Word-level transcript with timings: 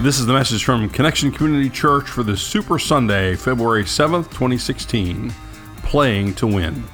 This 0.00 0.20
is 0.20 0.26
the 0.26 0.32
message 0.32 0.64
from 0.64 0.88
Connection 0.88 1.32
Community 1.32 1.68
Church 1.68 2.08
for 2.08 2.22
the 2.22 2.36
Super 2.36 2.78
Sunday, 2.78 3.34
February 3.34 3.82
7th, 3.82 4.26
2016. 4.26 5.32
Playing 5.82 6.34
to 6.34 6.46
Win. 6.46 6.84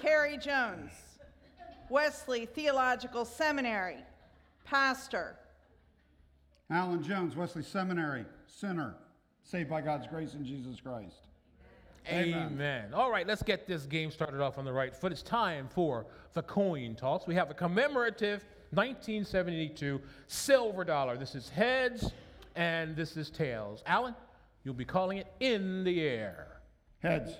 Carrie 0.00 0.38
Jones, 0.38 0.92
Wesley 1.90 2.46
Theological 2.46 3.24
Seminary, 3.24 3.96
pastor. 4.64 5.34
Alan 6.70 7.02
Jones, 7.02 7.34
Wesley 7.34 7.64
Seminary, 7.64 8.26
sinner, 8.46 8.94
saved 9.42 9.68
by 9.68 9.80
God's 9.80 10.06
grace 10.06 10.34
in 10.34 10.44
Jesus 10.44 10.80
Christ. 10.80 11.26
Amen. 12.08 12.48
Amen. 12.52 12.94
All 12.94 13.10
right, 13.10 13.26
let's 13.26 13.42
get 13.42 13.66
this 13.66 13.86
game 13.86 14.10
started 14.10 14.40
off 14.40 14.58
on 14.58 14.64
the 14.64 14.72
right 14.72 14.94
foot. 14.94 15.10
It's 15.10 15.22
time 15.22 15.68
for 15.68 16.06
the 16.34 16.42
coin 16.42 16.96
toss. 16.96 17.26
We 17.26 17.34
have 17.34 17.50
a 17.50 17.54
commemorative 17.54 18.44
1972 18.70 20.00
silver 20.26 20.84
dollar. 20.84 21.16
This 21.16 21.34
is 21.34 21.48
heads 21.48 22.12
and 22.56 22.94
this 22.94 23.16
is 23.16 23.30
tails. 23.30 23.82
Alan, 23.86 24.14
you'll 24.64 24.74
be 24.74 24.84
calling 24.84 25.18
it 25.18 25.28
in 25.40 25.84
the 25.84 26.02
air. 26.02 26.60
Heads. 27.02 27.32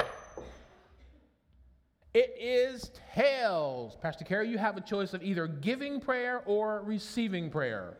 It 2.14 2.36
is 2.38 2.92
tails. 3.14 3.96
Pastor 4.00 4.24
Carrie, 4.24 4.48
you 4.48 4.56
have 4.56 4.76
a 4.76 4.80
choice 4.80 5.14
of 5.14 5.22
either 5.22 5.46
giving 5.48 6.00
prayer 6.00 6.42
or 6.46 6.82
receiving 6.84 7.50
prayer. 7.50 7.98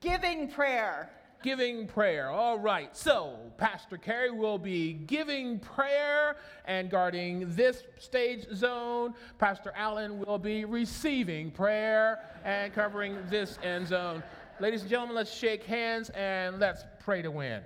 Giving 0.00 0.48
prayer. 0.48 1.10
Giving 1.46 1.86
prayer. 1.86 2.28
All 2.28 2.58
right. 2.58 2.96
So, 2.96 3.38
Pastor 3.56 3.98
Carrie 3.98 4.32
will 4.32 4.58
be 4.58 4.94
giving 4.94 5.60
prayer 5.60 6.38
and 6.64 6.90
guarding 6.90 7.54
this 7.54 7.84
stage 8.00 8.48
zone. 8.52 9.14
Pastor 9.38 9.72
Alan 9.76 10.18
will 10.18 10.38
be 10.38 10.64
receiving 10.64 11.52
prayer 11.52 12.18
and 12.44 12.74
covering 12.74 13.16
this 13.30 13.60
end 13.62 13.86
zone. 13.86 14.24
Ladies 14.58 14.80
and 14.80 14.90
gentlemen, 14.90 15.14
let's 15.14 15.32
shake 15.32 15.62
hands 15.62 16.10
and 16.16 16.58
let's 16.58 16.82
pray 16.98 17.22
to 17.22 17.30
win. 17.30 17.62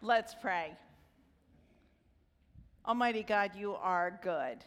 Let's 0.00 0.32
pray. 0.40 0.76
Almighty 2.86 3.24
God, 3.24 3.50
you 3.56 3.74
are 3.74 4.20
good. 4.22 4.58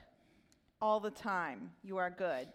All 0.82 1.02
the 1.02 1.12
time, 1.12 1.72
you 1.84 1.98
are 1.98 2.10
good. 2.10 2.48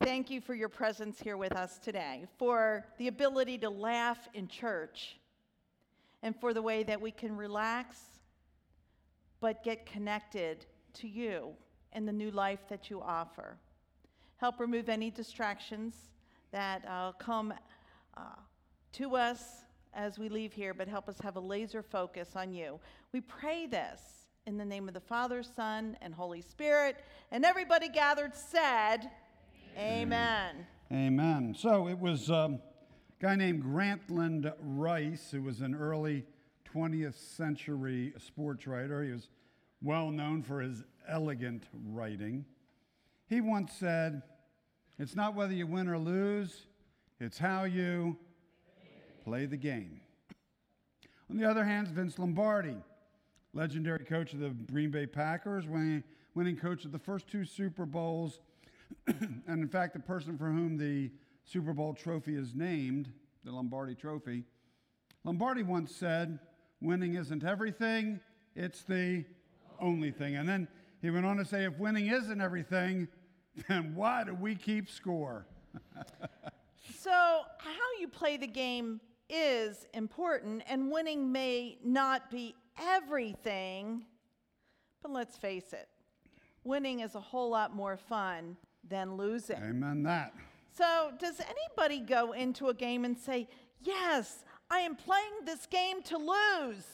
Thank 0.00 0.30
you 0.30 0.40
for 0.40 0.54
your 0.54 0.70
presence 0.70 1.20
here 1.20 1.36
with 1.36 1.52
us 1.52 1.78
today, 1.78 2.26
for 2.38 2.86
the 2.98 3.08
ability 3.08 3.58
to 3.58 3.68
laugh 3.68 4.28
in 4.32 4.48
church, 4.48 5.18
and 6.22 6.34
for 6.34 6.54
the 6.54 6.62
way 6.62 6.84
that 6.84 7.00
we 7.00 7.10
can 7.10 7.36
relax 7.36 7.98
but 9.40 9.62
get 9.62 9.84
connected 9.84 10.64
to 10.94 11.06
you 11.06 11.50
and 11.92 12.08
the 12.08 12.12
new 12.12 12.30
life 12.30 12.60
that 12.70 12.88
you 12.88 13.02
offer. 13.02 13.58
Help 14.38 14.58
remove 14.58 14.88
any 14.88 15.10
distractions 15.10 15.94
that 16.50 16.82
uh, 16.88 17.12
come 17.18 17.52
uh, 18.16 18.20
to 18.92 19.16
us 19.16 19.64
as 19.92 20.18
we 20.18 20.28
leave 20.30 20.52
here, 20.52 20.72
but 20.72 20.88
help 20.88 21.08
us 21.08 21.16
have 21.22 21.36
a 21.36 21.40
laser 21.40 21.82
focus 21.82 22.30
on 22.36 22.54
you. 22.54 22.80
We 23.12 23.20
pray 23.20 23.66
this 23.66 24.00
in 24.46 24.58
the 24.58 24.64
name 24.64 24.88
of 24.88 24.94
the 24.94 25.00
Father, 25.00 25.42
Son, 25.42 25.96
and 26.00 26.12
Holy 26.12 26.40
Spirit. 26.40 26.96
And 27.30 27.44
everybody 27.44 27.88
gathered 27.88 28.34
said, 28.34 29.10
Amen. 29.78 30.66
Amen. 30.90 31.54
So 31.56 31.88
it 31.88 31.98
was 31.98 32.30
um, 32.30 32.54
a 33.20 33.24
guy 33.24 33.36
named 33.36 33.62
Grantland 33.62 34.52
Rice, 34.60 35.30
who 35.30 35.42
was 35.42 35.60
an 35.60 35.74
early 35.74 36.26
20th 36.74 37.14
century 37.14 38.12
sports 38.18 38.66
writer. 38.66 39.04
He 39.04 39.12
was 39.12 39.28
well 39.80 40.10
known 40.10 40.42
for 40.42 40.60
his 40.60 40.82
elegant 41.08 41.62
writing. 41.86 42.44
He 43.28 43.40
once 43.40 43.72
said, 43.72 44.22
It's 44.98 45.14
not 45.14 45.36
whether 45.36 45.54
you 45.54 45.68
win 45.68 45.88
or 45.88 45.98
lose, 45.98 46.66
it's 47.20 47.38
how 47.38 47.64
you 47.64 48.18
play 49.24 49.46
the 49.46 49.56
game. 49.56 50.00
On 51.30 51.36
the 51.36 51.48
other 51.48 51.64
hand, 51.64 51.88
Vince 51.88 52.18
Lombardi, 52.18 52.76
legendary 53.54 54.04
coach 54.04 54.32
of 54.32 54.40
the 54.40 54.50
Green 54.50 54.90
Bay 54.90 55.06
Packers, 55.06 55.66
winning, 55.66 56.02
winning 56.34 56.56
coach 56.56 56.84
of 56.84 56.92
the 56.92 56.98
first 56.98 57.28
two 57.28 57.44
Super 57.44 57.86
Bowls, 57.86 58.40
and 59.06 59.42
in 59.46 59.68
fact, 59.68 59.92
the 59.94 60.00
person 60.00 60.36
for 60.36 60.46
whom 60.46 60.76
the 60.76 61.10
Super 61.44 61.72
Bowl 61.72 61.94
trophy 61.94 62.36
is 62.36 62.54
named, 62.54 63.12
the 63.44 63.52
Lombardi 63.52 63.94
trophy, 63.94 64.44
Lombardi 65.24 65.62
once 65.62 65.94
said, 65.94 66.38
Winning 66.80 67.14
isn't 67.14 67.44
everything, 67.44 68.18
it's 68.56 68.82
the 68.82 69.24
only 69.80 70.10
thing. 70.10 70.36
And 70.36 70.48
then 70.48 70.66
he 71.00 71.10
went 71.10 71.26
on 71.26 71.36
to 71.36 71.44
say, 71.44 71.64
If 71.64 71.78
winning 71.78 72.08
isn't 72.08 72.40
everything, 72.40 73.08
then 73.68 73.94
why 73.94 74.24
do 74.24 74.34
we 74.34 74.54
keep 74.54 74.88
score? 74.88 75.46
So, 76.98 77.10
how 77.10 78.00
you 78.00 78.06
play 78.06 78.36
the 78.36 78.46
game 78.46 79.00
is 79.28 79.86
important, 79.94 80.62
and 80.68 80.90
winning 80.90 81.32
may 81.32 81.78
not 81.82 82.30
be 82.30 82.54
everything, 82.80 84.04
but 85.02 85.10
let's 85.10 85.36
face 85.36 85.72
it, 85.72 85.88
winning 86.64 87.00
is 87.00 87.14
a 87.14 87.20
whole 87.20 87.50
lot 87.50 87.74
more 87.74 87.96
fun 87.96 88.56
than 88.88 89.16
losing. 89.16 89.56
Amen 89.56 90.02
that. 90.04 90.34
So, 90.74 91.12
does 91.18 91.40
anybody 91.40 92.00
go 92.00 92.32
into 92.32 92.68
a 92.68 92.74
game 92.74 93.04
and 93.04 93.16
say, 93.16 93.48
Yes, 93.82 94.44
I 94.70 94.78
am 94.78 94.94
playing 94.94 95.44
this 95.44 95.66
game 95.66 96.02
to 96.04 96.16
lose? 96.16 96.84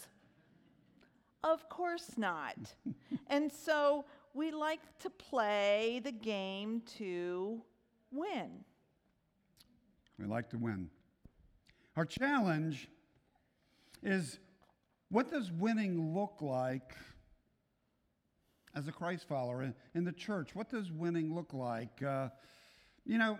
Of 1.44 1.69
course 1.69 2.12
not. 2.17 2.56
and 3.28 3.53
so, 3.53 4.05
we 4.34 4.50
like 4.50 4.81
to 5.00 5.11
play 5.11 6.00
the 6.03 6.12
game 6.12 6.83
to 6.99 7.62
win. 8.11 8.65
We 10.19 10.27
like 10.27 10.50
to 10.50 10.59
win. 10.59 10.91
Our 11.97 12.05
challenge 12.05 12.88
is 14.03 14.38
what 15.10 15.30
does 15.30 15.50
winning 15.50 16.14
look 16.14 16.36
like 16.41 16.94
as 18.74 18.86
a 18.88 18.92
Christ 18.92 19.26
follower 19.28 19.74
in, 19.94 20.04
the 20.04 20.12
church? 20.12 20.54
What 20.54 20.69
does 20.69 20.92
winning 20.92 21.34
look 21.34 21.54
like? 21.54 22.02
Uh, 22.02 22.28
you 23.06 23.16
know, 23.16 23.38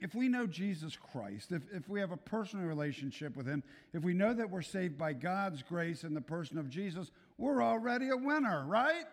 if 0.00 0.14
we 0.14 0.28
know 0.28 0.46
Jesus 0.46 0.96
Christ, 0.96 1.52
if, 1.52 1.62
if 1.72 1.88
we 1.88 2.00
have 2.00 2.10
a 2.10 2.16
personal 2.16 2.66
relationship 2.66 3.36
with 3.36 3.46
Him, 3.46 3.62
if 3.92 4.02
we 4.02 4.12
know 4.12 4.34
that 4.34 4.50
we're 4.50 4.62
saved 4.62 4.98
by 4.98 5.12
God's 5.12 5.62
grace 5.62 6.02
in 6.02 6.14
the 6.14 6.20
person 6.20 6.58
of 6.58 6.68
Jesus, 6.68 7.10
we're 7.38 7.62
already 7.62 8.08
a 8.08 8.16
winner, 8.16 8.64
right? 8.66 9.04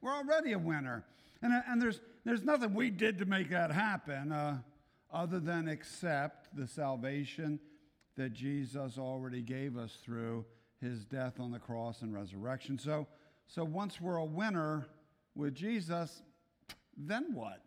We're 0.00 0.14
already 0.14 0.52
a 0.52 0.58
winner. 0.58 1.04
And, 1.42 1.52
uh, 1.52 1.62
and 1.68 1.82
there's, 1.82 2.00
there's 2.24 2.42
nothing 2.42 2.74
we 2.74 2.90
did 2.90 3.18
to 3.18 3.24
make 3.24 3.50
that 3.50 3.72
happen 3.72 4.30
uh, 4.30 4.58
other 5.12 5.40
than 5.40 5.66
accept 5.66 6.54
the 6.56 6.66
salvation 6.66 7.58
that 8.16 8.32
Jesus 8.32 8.98
already 8.98 9.42
gave 9.42 9.76
us 9.76 9.96
through 10.04 10.44
his 10.80 11.04
death 11.04 11.40
on 11.40 11.50
the 11.50 11.58
cross 11.58 12.02
and 12.02 12.14
resurrection. 12.14 12.78
So, 12.78 13.06
so 13.46 13.64
once 13.64 14.00
we're 14.00 14.16
a 14.16 14.24
winner 14.24 14.86
with 15.34 15.54
Jesus, 15.54 16.22
then 16.96 17.26
what? 17.32 17.62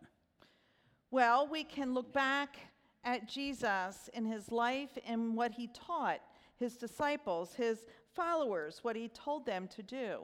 Well, 1.10 1.46
we 1.46 1.64
can 1.64 1.92
look 1.94 2.12
back 2.12 2.56
at 3.04 3.28
Jesus 3.28 4.08
in 4.14 4.24
his 4.24 4.50
life 4.50 4.96
and 5.06 5.36
what 5.36 5.52
he 5.52 5.68
taught 5.68 6.20
his 6.56 6.76
disciples, 6.76 7.54
his 7.54 7.86
followers, 8.14 8.80
what 8.82 8.96
he 8.96 9.08
told 9.08 9.44
them 9.44 9.68
to 9.68 9.82
do. 9.82 10.20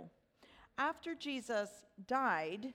After 0.78 1.14
Jesus 1.14 1.70
died 2.06 2.72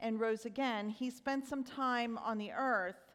and 0.00 0.20
rose 0.20 0.44
again, 0.44 0.90
he 0.90 1.10
spent 1.10 1.46
some 1.46 1.64
time 1.64 2.18
on 2.18 2.36
the 2.38 2.52
earth 2.52 3.12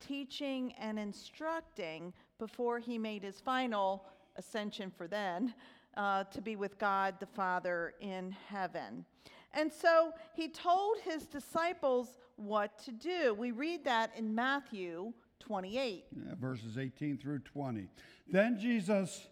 teaching 0.00 0.72
and 0.78 0.98
instructing 0.98 2.12
before 2.38 2.78
he 2.78 2.98
made 2.98 3.22
his 3.22 3.38
final 3.38 4.04
ascension 4.36 4.90
for 4.90 5.06
then 5.06 5.54
uh, 5.96 6.24
to 6.24 6.40
be 6.40 6.56
with 6.56 6.78
God 6.78 7.14
the 7.20 7.26
Father 7.26 7.94
in 8.00 8.34
heaven. 8.48 9.04
And 9.52 9.72
so 9.72 10.12
he 10.34 10.48
told 10.48 10.98
his 10.98 11.26
disciples 11.26 12.18
what 12.36 12.78
to 12.84 12.92
do. 12.92 13.34
We 13.34 13.50
read 13.50 13.84
that 13.84 14.12
in 14.16 14.34
Matthew 14.34 15.12
28. 15.40 16.04
Yeah, 16.14 16.34
verses 16.40 16.78
18 16.78 17.18
through 17.18 17.40
20. 17.40 17.88
Then 18.28 18.58
Jesus 18.58 19.26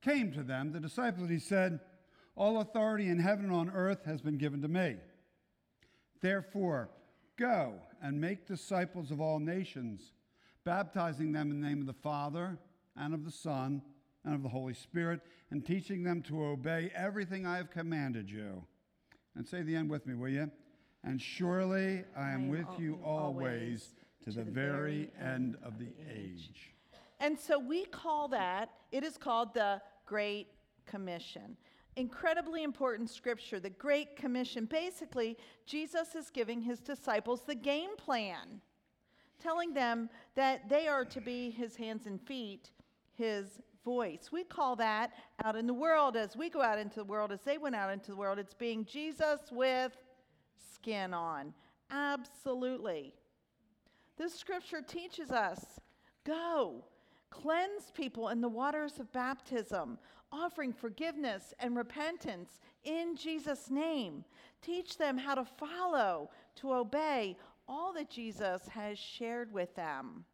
came 0.00 0.32
to 0.32 0.42
them, 0.42 0.72
the 0.72 0.80
disciples, 0.80 1.28
he 1.30 1.38
said, 1.38 1.80
All 2.34 2.60
authority 2.60 3.08
in 3.08 3.20
heaven 3.20 3.46
and 3.46 3.54
on 3.54 3.70
earth 3.70 4.04
has 4.04 4.20
been 4.20 4.36
given 4.36 4.60
to 4.62 4.68
me. 4.68 4.96
Therefore, 6.20 6.90
go 7.36 7.74
and 8.02 8.20
make 8.20 8.46
disciples 8.46 9.10
of 9.10 9.20
all 9.20 9.38
nations, 9.38 10.12
baptizing 10.64 11.32
them 11.32 11.50
in 11.50 11.60
the 11.60 11.68
name 11.68 11.80
of 11.80 11.86
the 11.86 11.92
Father 11.92 12.58
and 12.96 13.14
of 13.14 13.24
the 13.24 13.30
Son 13.30 13.82
and 14.24 14.34
of 14.34 14.42
the 14.42 14.48
Holy 14.48 14.74
Spirit, 14.74 15.20
and 15.50 15.64
teaching 15.64 16.02
them 16.02 16.22
to 16.22 16.44
obey 16.44 16.90
everything 16.94 17.46
I 17.46 17.56
have 17.56 17.70
commanded 17.70 18.30
you. 18.30 18.64
And 19.34 19.46
say 19.46 19.62
the 19.62 19.74
end 19.74 19.90
with 19.90 20.06
me, 20.06 20.14
will 20.14 20.28
you? 20.28 20.50
And 21.04 21.20
surely 21.20 22.04
I 22.16 22.30
am 22.30 22.48
with 22.48 22.66
you 22.78 22.98
always 23.04 23.94
to, 24.24 24.30
the, 24.30 24.42
very 24.42 25.10
end 25.20 25.56
of 25.64 25.78
the 25.78 25.88
age. 26.14 26.70
And 27.18 27.38
so 27.38 27.58
we 27.58 27.84
call 27.86 28.28
that, 28.28 28.70
it 28.92 29.02
is 29.02 29.16
called 29.16 29.54
the 29.54 29.80
Great 30.06 30.48
Commission. 30.86 31.56
Incredibly 31.96 32.62
important 32.62 33.10
scripture, 33.10 33.58
the 33.58 33.70
Great 33.70 34.16
Commission. 34.16 34.64
Basically, 34.64 35.36
Jesus 35.66 36.14
is 36.14 36.30
giving 36.30 36.60
his 36.60 36.80
disciples 36.80 37.42
the 37.42 37.54
game 37.54 37.96
plan, 37.96 38.60
telling 39.40 39.74
them 39.74 40.08
that 40.36 40.68
they 40.68 40.86
are 40.86 41.04
to 41.04 41.20
be 41.20 41.50
his 41.50 41.76
hands 41.76 42.06
and 42.06 42.20
feet, 42.20 42.70
his 43.12 43.60
voice. 43.84 44.30
We 44.32 44.44
call 44.44 44.76
that 44.76 45.12
out 45.44 45.56
in 45.56 45.66
the 45.66 45.74
world 45.74 46.16
as 46.16 46.36
we 46.36 46.50
go 46.50 46.62
out 46.62 46.78
into 46.78 46.96
the 46.96 47.04
world, 47.04 47.32
as 47.32 47.40
they 47.42 47.58
went 47.58 47.74
out 47.74 47.92
into 47.92 48.10
the 48.10 48.16
world, 48.16 48.38
it's 48.38 48.54
being 48.54 48.84
Jesus 48.84 49.40
with 49.50 49.92
skin 50.74 51.12
on. 51.14 51.52
Absolutely. 51.90 53.14
This 54.16 54.34
scripture 54.34 54.82
teaches 54.82 55.30
us 55.30 55.80
go, 56.24 56.84
cleanse 57.30 57.90
people 57.94 58.28
in 58.28 58.40
the 58.40 58.48
waters 58.48 58.98
of 58.98 59.12
baptism, 59.12 59.98
offering 60.30 60.72
forgiveness 60.72 61.52
and 61.58 61.76
repentance 61.76 62.60
in 62.84 63.16
Jesus' 63.16 63.70
name. 63.70 64.24
Teach 64.60 64.96
them 64.96 65.18
how 65.18 65.34
to 65.34 65.44
follow, 65.44 66.30
to 66.56 66.72
obey 66.72 67.36
all 67.68 67.92
that 67.92 68.10
Jesus 68.10 68.68
has 68.68 68.98
shared 68.98 69.52
with 69.52 69.74
them. 69.74 70.24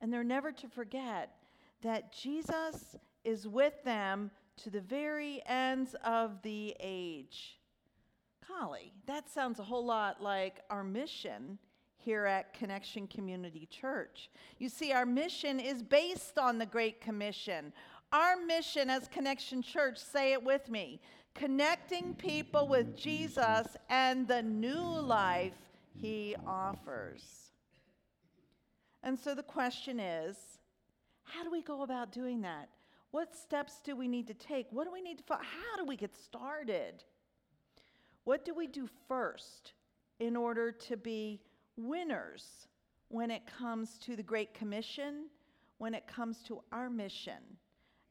And 0.00 0.12
they're 0.12 0.24
never 0.24 0.52
to 0.52 0.68
forget 0.68 1.37
that 1.82 2.12
Jesus 2.12 2.96
is 3.24 3.46
with 3.46 3.82
them 3.84 4.30
to 4.58 4.70
the 4.70 4.80
very 4.80 5.42
ends 5.46 5.94
of 6.04 6.42
the 6.42 6.74
age. 6.80 7.58
Golly, 8.46 8.92
that 9.06 9.30
sounds 9.30 9.58
a 9.58 9.64
whole 9.64 9.84
lot 9.84 10.22
like 10.22 10.60
our 10.70 10.82
mission 10.82 11.58
here 11.98 12.24
at 12.24 12.54
Connection 12.54 13.06
Community 13.06 13.68
Church. 13.70 14.30
You 14.58 14.68
see, 14.68 14.92
our 14.92 15.06
mission 15.06 15.60
is 15.60 15.82
based 15.82 16.38
on 16.38 16.58
the 16.58 16.66
Great 16.66 17.00
Commission. 17.00 17.72
Our 18.12 18.36
mission 18.36 18.88
as 18.88 19.06
Connection 19.08 19.62
Church, 19.62 19.98
say 19.98 20.32
it 20.32 20.42
with 20.42 20.70
me, 20.70 21.00
connecting 21.34 22.14
people 22.14 22.66
with 22.66 22.96
Jesus 22.96 23.76
and 23.90 24.26
the 24.26 24.42
new 24.42 24.80
life 24.80 25.52
he 26.00 26.34
offers. 26.46 27.52
And 29.02 29.18
so 29.18 29.34
the 29.34 29.42
question 29.42 30.00
is 30.00 30.57
how 31.34 31.44
do 31.44 31.50
we 31.50 31.62
go 31.62 31.82
about 31.82 32.12
doing 32.12 32.40
that? 32.42 32.68
What 33.10 33.34
steps 33.34 33.80
do 33.82 33.96
we 33.96 34.08
need 34.08 34.26
to 34.26 34.34
take? 34.34 34.66
What 34.70 34.84
do 34.84 34.92
we 34.92 35.00
need 35.00 35.18
to? 35.18 35.24
How 35.34 35.76
do 35.76 35.84
we 35.84 35.96
get 35.96 36.14
started? 36.14 37.04
What 38.24 38.44
do 38.44 38.54
we 38.54 38.66
do 38.66 38.88
first 39.08 39.72
in 40.20 40.36
order 40.36 40.70
to 40.72 40.96
be 40.96 41.40
winners 41.76 42.68
when 43.08 43.30
it 43.30 43.42
comes 43.46 43.96
to 43.98 44.16
the 44.16 44.22
Great 44.22 44.52
Commission, 44.52 45.26
when 45.78 45.94
it 45.94 46.06
comes 46.06 46.42
to 46.42 46.60
our 46.72 46.90
mission 46.90 47.42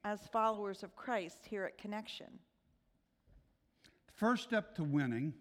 as 0.03 0.21
followers 0.31 0.81
of 0.81 0.95
Christ 0.95 1.45
here 1.47 1.65
at 1.65 1.77
Connection? 1.77 2.27
First 4.15 4.43
step 4.43 4.73
to 4.75 4.83
winning, 4.83 5.33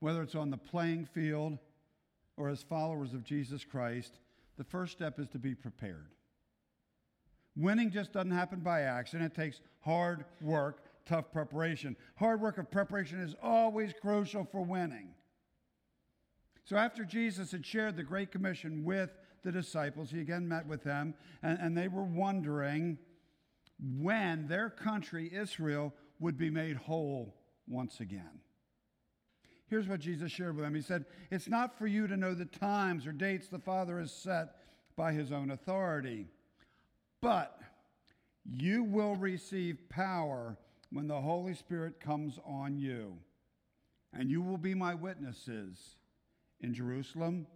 whether 0.00 0.22
it's 0.22 0.34
on 0.34 0.50
the 0.50 0.58
playing 0.58 1.06
field 1.06 1.58
or 2.36 2.50
as 2.50 2.62
followers 2.62 3.14
of 3.14 3.24
Jesus 3.24 3.64
Christ, 3.64 4.18
the 4.58 4.64
first 4.64 4.92
step 4.92 5.18
is 5.18 5.28
to 5.28 5.38
be 5.38 5.54
prepared. 5.54 6.10
Winning 7.56 7.90
just 7.90 8.12
doesn't 8.12 8.30
happen 8.30 8.60
by 8.60 8.82
accident. 8.82 9.32
It 9.32 9.40
takes 9.40 9.60
hard 9.80 10.24
work, 10.40 10.84
tough 11.06 11.32
preparation. 11.32 11.96
Hard 12.16 12.40
work 12.40 12.58
of 12.58 12.70
preparation 12.70 13.20
is 13.20 13.34
always 13.42 13.92
crucial 14.00 14.44
for 14.44 14.62
winning. 14.62 15.08
So 16.64 16.76
after 16.76 17.04
Jesus 17.04 17.52
had 17.52 17.64
shared 17.64 17.96
the 17.96 18.02
Great 18.02 18.30
Commission 18.30 18.84
with 18.84 19.10
the 19.42 19.52
disciples, 19.52 20.10
he 20.10 20.20
again 20.20 20.48
met 20.48 20.66
with 20.66 20.82
them, 20.82 21.14
and, 21.42 21.58
and 21.60 21.76
they 21.76 21.88
were 21.88 22.04
wondering 22.04 22.98
when 23.98 24.48
their 24.48 24.68
country, 24.68 25.30
Israel, 25.32 25.94
would 26.18 26.36
be 26.36 26.50
made 26.50 26.76
whole 26.76 27.36
once 27.68 28.00
again. 28.00 28.40
Here's 29.68 29.88
what 29.88 30.00
Jesus 30.00 30.30
shared 30.30 30.56
with 30.56 30.64
them 30.64 30.74
He 30.74 30.82
said, 30.82 31.04
It's 31.30 31.48
not 31.48 31.78
for 31.78 31.86
you 31.86 32.06
to 32.06 32.16
know 32.16 32.34
the 32.34 32.44
times 32.44 33.06
or 33.06 33.12
dates 33.12 33.48
the 33.48 33.58
Father 33.58 33.98
has 33.98 34.12
set 34.12 34.56
by 34.96 35.12
his 35.12 35.32
own 35.32 35.50
authority, 35.50 36.26
but 37.20 37.58
you 38.44 38.84
will 38.84 39.16
receive 39.16 39.88
power 39.88 40.56
when 40.90 41.08
the 41.08 41.20
Holy 41.20 41.54
Spirit 41.54 42.00
comes 42.00 42.38
on 42.46 42.78
you, 42.78 43.16
and 44.12 44.30
you 44.30 44.40
will 44.40 44.58
be 44.58 44.74
my 44.74 44.94
witnesses 44.94 45.96
in 46.60 46.72
Jerusalem, 46.72 47.46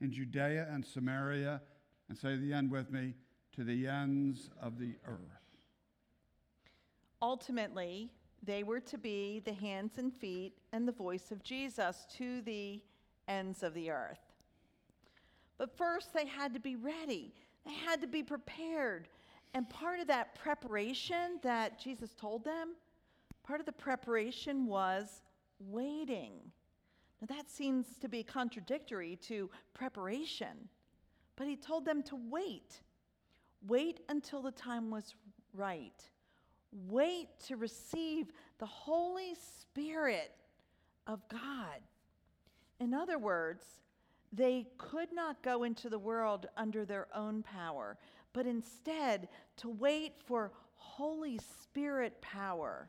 in 0.00 0.12
Judea 0.12 0.68
and 0.70 0.84
Samaria, 0.84 1.60
and 2.08 2.16
say 2.16 2.36
the 2.36 2.52
end 2.52 2.70
with 2.70 2.90
me, 2.90 3.14
to 3.56 3.64
the 3.64 3.86
ends 3.86 4.50
of 4.60 4.78
the 4.78 4.94
earth. 5.06 5.56
Ultimately, 7.20 8.12
they 8.42 8.62
were 8.62 8.80
to 8.80 8.98
be 8.98 9.40
the 9.44 9.52
hands 9.52 9.98
and 9.98 10.14
feet 10.14 10.54
and 10.72 10.86
the 10.86 10.92
voice 10.92 11.32
of 11.32 11.42
Jesus 11.42 12.06
to 12.16 12.40
the 12.42 12.80
ends 13.26 13.62
of 13.62 13.74
the 13.74 13.90
earth. 13.90 14.20
But 15.56 15.76
first, 15.76 16.14
they 16.14 16.26
had 16.26 16.54
to 16.54 16.60
be 16.60 16.76
ready, 16.76 17.34
they 17.64 17.72
had 17.72 18.00
to 18.00 18.06
be 18.06 18.22
prepared. 18.22 19.08
And 19.54 19.68
part 19.68 20.00
of 20.00 20.06
that 20.08 20.34
preparation 20.34 21.38
that 21.42 21.80
Jesus 21.80 22.14
told 22.14 22.44
them, 22.44 22.74
part 23.42 23.60
of 23.60 23.66
the 23.66 23.72
preparation 23.72 24.66
was 24.66 25.22
waiting. 25.58 26.32
Now, 27.20 27.34
that 27.34 27.50
seems 27.50 27.86
to 28.00 28.08
be 28.08 28.22
contradictory 28.22 29.16
to 29.22 29.50
preparation, 29.74 30.68
but 31.36 31.46
he 31.46 31.56
told 31.56 31.84
them 31.84 32.02
to 32.04 32.18
wait. 32.30 32.80
Wait 33.66 34.00
until 34.08 34.42
the 34.42 34.52
time 34.52 34.90
was 34.90 35.14
right. 35.52 36.00
Wait 36.88 37.28
to 37.46 37.56
receive 37.56 38.30
the 38.58 38.66
Holy 38.66 39.34
Spirit 39.34 40.32
of 41.06 41.26
God. 41.28 41.80
In 42.78 42.94
other 42.94 43.18
words, 43.18 43.64
they 44.32 44.66
could 44.76 45.12
not 45.12 45.42
go 45.42 45.64
into 45.64 45.88
the 45.88 45.98
world 45.98 46.46
under 46.56 46.84
their 46.84 47.08
own 47.14 47.42
power, 47.42 47.96
but 48.32 48.46
instead 48.46 49.28
to 49.56 49.68
wait 49.68 50.14
for 50.26 50.52
Holy 50.74 51.38
Spirit 51.62 52.20
power. 52.20 52.88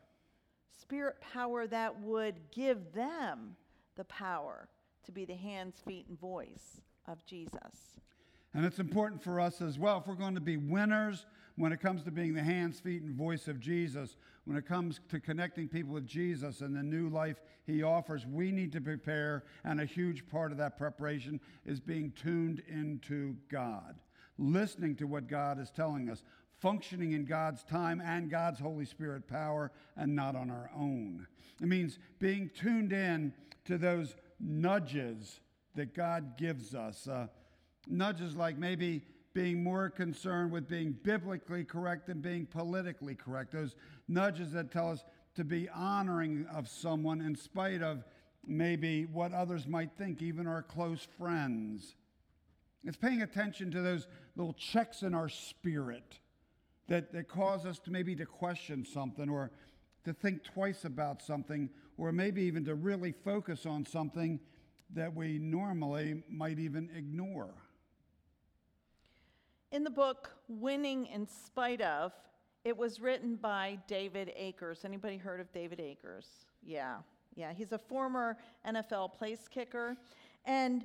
Spirit 0.80 1.16
power 1.22 1.68
that 1.68 2.00
would 2.02 2.40
give 2.52 2.94
them 2.94 3.56
the 3.96 4.06
power 4.06 4.68
to 5.06 5.12
be 5.12 5.26
the 5.26 5.36
hands, 5.36 5.82
feet, 5.86 6.06
and 6.08 6.20
voice 6.20 6.82
of 7.08 7.26
Jesus. 7.26 8.00
And 8.54 8.66
it's 8.66 8.80
important 8.80 9.24
for 9.24 9.40
us 9.40 9.62
as 9.62 9.78
well. 9.78 10.00
If 10.00 10.08
we're 10.08 10.16
going 10.16 10.36
to 10.36 10.42
be 10.42 10.58
winners 10.58 11.26
when 11.56 11.72
it 11.72 11.82
comes 11.82 12.04
to 12.04 12.12
being 12.12 12.34
the 12.34 12.44
hands, 12.44 12.80
feet, 12.80 13.02
and 13.02 13.16
voice 13.16 13.48
of 13.48 13.60
Jesus, 13.60 14.16
when 14.50 14.58
it 14.58 14.66
comes 14.66 15.00
to 15.10 15.20
connecting 15.20 15.68
people 15.68 15.94
with 15.94 16.08
Jesus 16.08 16.62
and 16.62 16.76
the 16.76 16.82
new 16.82 17.08
life 17.08 17.40
he 17.68 17.84
offers, 17.84 18.26
we 18.26 18.52
need 18.52 18.72
to 18.72 18.82
prepare. 18.82 19.44
And 19.64 19.80
a 19.80 19.86
huge 19.86 20.28
part 20.28 20.52
of 20.52 20.58
that 20.58 20.76
preparation 20.76 21.40
is 21.68 21.80
being 21.80 22.12
tuned 22.14 22.64
into 22.68 23.36
God, 23.52 24.00
listening 24.40 24.96
to 24.96 25.06
what 25.06 25.28
God 25.28 25.60
is 25.60 25.70
telling 25.70 26.10
us, 26.10 26.24
functioning 26.62 27.12
in 27.12 27.26
God's 27.26 27.64
time 27.64 28.02
and 28.04 28.32
God's 28.32 28.60
Holy 28.60 28.86
Spirit 28.86 29.28
power, 29.28 29.72
and 29.96 30.16
not 30.16 30.36
on 30.36 30.50
our 30.50 30.72
own. 30.76 31.28
It 31.62 31.68
means 31.68 32.00
being 32.18 32.50
tuned 32.50 32.92
in 32.92 33.36
to 33.66 33.78
those 33.78 34.16
nudges 34.40 35.42
that 35.76 35.94
God 35.94 36.40
gives 36.40 36.74
us. 36.74 37.08
Uh, 37.08 37.28
nudges 37.88 38.36
like 38.36 38.58
maybe 38.58 39.04
being 39.34 39.64
more 39.64 39.90
concerned 39.90 40.52
with 40.52 40.68
being 40.68 40.96
biblically 41.04 41.64
correct 41.64 42.08
than 42.08 42.20
being 42.20 42.46
politically 42.46 43.16
correct. 43.16 43.52
Those 43.52 43.76
nudges 44.08 44.52
that 44.54 44.72
tell 44.72 44.92
us 44.92 45.04
to 45.36 45.44
be 45.44 45.70
honoring 45.70 46.48
of 46.54 46.68
someone 46.68 47.22
in 47.22 47.36
spite 47.36 47.82
of 47.82 48.04
maybe 48.46 49.06
what 49.06 49.34
others 49.34 49.68
might 49.68 49.92
think, 49.98 50.22
even 50.22 50.48
our 50.48 50.64
close 50.64 51.08
friends. 51.18 51.96
It's 52.84 52.98
paying 52.98 53.22
attention 53.22 53.72
to 53.72 53.82
those 53.82 54.08
little 54.36 54.54
checks 54.54 55.04
in 55.04 55.14
our 55.14 55.30
spirit 55.30 56.20
that, 56.88 57.12
that 57.14 57.28
cause 57.28 57.66
us 57.66 57.78
to 57.80 57.92
maybe 57.92 58.16
to 58.16 58.26
question 58.26 58.86
something 58.86 59.30
or 59.30 59.52
to 60.06 60.14
think 60.14 60.44
twice 60.44 60.86
about 60.86 61.22
something 61.22 61.70
or 61.98 62.12
maybe 62.12 62.42
even 62.44 62.66
to 62.66 62.76
really 62.76 63.12
focus 63.12 63.66
on 63.66 63.86
something 63.86 64.40
that 64.96 65.14
we 65.14 65.38
normally 65.38 66.24
might 66.30 66.58
even 66.58 66.90
ignore. 66.96 67.54
In 69.72 69.84
the 69.84 69.90
book 69.90 70.32
Winning 70.48 71.06
in 71.06 71.28
Spite 71.28 71.82
of, 71.82 72.12
it 72.66 72.76
was 72.76 73.00
written 73.00 73.36
by 73.36 73.78
David 73.88 74.32
Akers. 74.36 74.84
Anybody 74.84 75.18
heard 75.18 75.40
of 75.40 75.52
David 75.52 75.80
Akers? 75.80 76.26
Yeah. 76.64 76.98
Yeah, 77.36 77.54
he's 77.54 77.72
a 77.72 77.78
former 77.78 78.38
NFL 78.68 79.14
place 79.14 79.48
kicker 79.48 79.96
and 80.46 80.84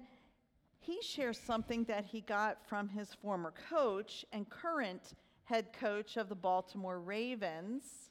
he 0.81 1.01
shares 1.01 1.39
something 1.39 1.85
that 1.85 2.05
he 2.05 2.21
got 2.21 2.59
from 2.67 2.89
his 2.89 3.15
former 3.15 3.55
coach 3.71 4.27
and 4.33 4.49
current 4.51 5.15
head 5.45 5.73
coach 5.73 6.19
of 6.19 6.29
the 6.29 6.35
Baltimore 6.35 7.01
Ravens. 7.01 8.11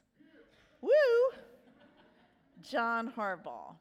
Woo! 0.80 0.90
John 2.62 3.12
Harbaugh. 3.16 3.76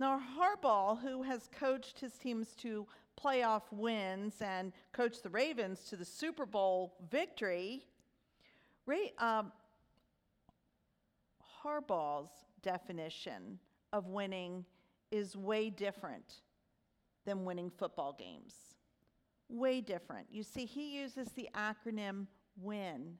Now, 0.00 0.22
Harbaugh, 0.38 1.00
who 1.02 1.22
has 1.22 1.50
coached 1.52 2.00
his 2.00 2.12
teams 2.12 2.54
to 2.56 2.86
playoff 3.18 3.62
wins 3.72 4.34
and 4.40 4.72
coached 4.92 5.22
the 5.22 5.30
Ravens 5.30 5.84
to 5.84 5.96
the 5.96 6.04
Super 6.04 6.46
Bowl 6.46 6.94
victory, 7.10 7.84
Ray, 8.86 9.12
um, 9.18 9.52
Harbaugh's 11.64 12.30
definition 12.62 13.58
of 13.92 14.06
winning 14.06 14.64
is 15.10 15.36
way 15.36 15.70
different 15.70 16.42
than 17.24 17.44
winning 17.44 17.70
football 17.70 18.14
games. 18.18 18.54
Way 19.48 19.80
different. 19.80 20.26
You 20.30 20.42
see, 20.42 20.64
he 20.64 20.98
uses 20.98 21.28
the 21.32 21.48
acronym 21.54 22.26
WIN, 22.60 23.18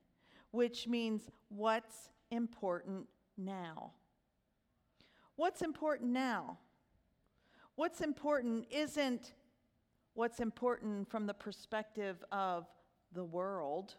which 0.50 0.87
means 0.87 1.23
what's 1.49 2.11
important 2.31 3.07
now. 3.37 3.93
What's 5.37 5.62
important 5.62 6.11
now? 6.11 6.59
What's 7.76 8.00
important 8.00 8.67
isn't 8.71 9.35
what's 10.15 10.41
important 10.41 11.09
from 11.11 11.27
the 11.27 11.35
perspective 11.35 12.23
of 12.33 12.67
the 13.12 13.25
world. 13.25 13.95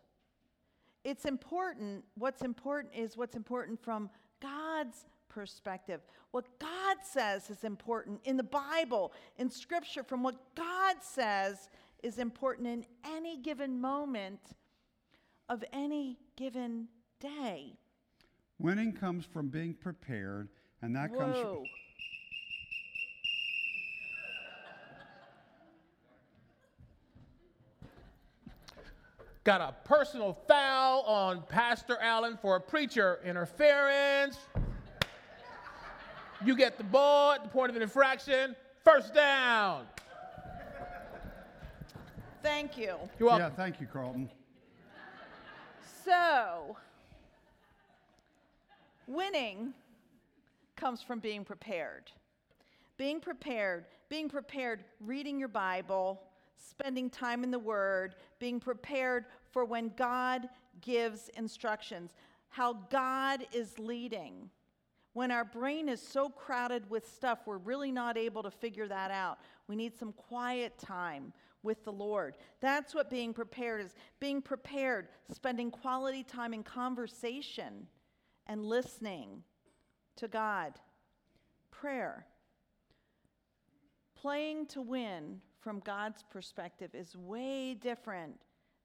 It's 1.04 1.26
important, 1.26 2.04
what's 2.16 2.42
important 2.42 2.94
is 2.94 3.16
what's 3.16 3.36
important 3.36 3.82
from 3.82 4.10
God's 4.42 5.06
perspective. 5.30 6.02
What 6.32 6.46
God 6.60 6.98
says 7.04 7.50
is 7.50 7.64
important 7.64 8.20
in 8.26 8.38
the 8.38 8.44
Bible, 8.44 9.14
in 9.38 9.50
Scripture, 9.50 10.04
from 10.04 10.24
what 10.24 10.36
God 10.56 10.98
says 11.02 11.70
is 12.04 12.18
important 12.18 12.68
in 12.68 12.86
any 13.06 13.38
given 13.38 13.80
moment 13.80 14.40
of 15.48 15.64
any 15.74 16.18
given 16.36 16.88
day. 17.20 17.78
Winning 18.60 18.92
comes 18.94 19.26
from 19.26 19.48
being 19.48 19.74
prepared, 19.74 20.50
and 20.82 20.96
that 20.96 21.16
comes 21.18 21.38
from. 21.38 21.64
Got 29.50 29.62
a 29.62 29.74
personal 29.84 30.38
foul 30.48 31.02
on 31.08 31.42
Pastor 31.50 31.98
Alan 32.00 32.38
for 32.40 32.58
a 32.58 32.62
preacher 32.62 33.20
interference. 33.26 34.38
You 36.46 36.56
get 36.56 36.78
the 36.78 36.84
ball 36.84 37.32
at 37.32 37.42
the 37.42 37.50
point 37.50 37.72
of 37.72 37.82
infraction. 37.82 38.56
First 38.84 39.16
down. 39.16 39.88
Thank 42.44 42.78
you. 42.78 42.94
You're 43.18 43.30
welcome. 43.30 43.40
Yeah, 43.40 43.50
thank 43.50 43.82
you, 43.82 43.88
Carlton. 43.92 44.30
So, 46.06 46.78
winning 49.08 49.74
comes 50.76 51.02
from 51.02 51.18
being 51.18 51.44
prepared. 51.44 52.12
Being 52.98 53.20
prepared, 53.20 53.86
being 54.10 54.30
prepared, 54.30 54.84
reading 55.00 55.40
your 55.40 55.48
Bible, 55.48 56.22
spending 56.60 57.10
time 57.10 57.44
in 57.44 57.52
the 57.52 57.60
Word, 57.60 58.16
being 58.40 58.60
prepared 58.60 59.26
for 59.52 59.66
when 59.66 59.92
God 59.96 60.50
gives 60.82 61.30
instructions, 61.38 62.14
how 62.50 62.74
God 62.90 63.46
is 63.54 63.78
leading. 63.80 64.50
When 65.14 65.32
our 65.32 65.46
brain 65.46 65.90
is 65.90 66.02
so 66.02 66.30
crowded 66.30 66.90
with 66.90 67.08
stuff, 67.08 67.40
we're 67.46 67.58
really 67.58 67.92
not 67.92 68.18
able 68.18 68.44
to 68.44 68.52
figure 68.52 68.88
that 68.88 69.12
out. 69.12 69.40
We 69.68 69.76
need 69.76 69.98
some 69.98 70.14
quiet 70.14 70.78
time 70.78 71.34
with 71.64 71.84
the 71.84 71.92
Lord. 71.92 72.38
That's 72.62 72.96
what 72.96 73.10
being 73.10 73.34
prepared 73.34 73.82
is. 73.82 73.96
Being 74.20 74.42
prepared, 74.42 75.10
spending 75.34 75.72
quality 75.72 76.24
time 76.24 76.54
in 76.54 76.64
conversation 76.64 77.88
and 78.48 78.66
listening 78.66 79.44
to 80.18 80.28
God. 80.28 80.74
Prayer. 81.72 82.26
Playing 84.16 84.66
to 84.68 84.82
win 84.82 85.42
from 85.62 85.80
God's 85.80 86.24
perspective 86.24 86.92
is 86.94 87.16
way 87.16 87.74
different 87.74 88.36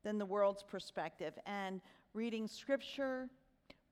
than 0.02 0.18
the 0.18 0.26
world's 0.26 0.62
perspective. 0.62 1.34
And 1.46 1.80
reading 2.12 2.46
scripture, 2.46 3.28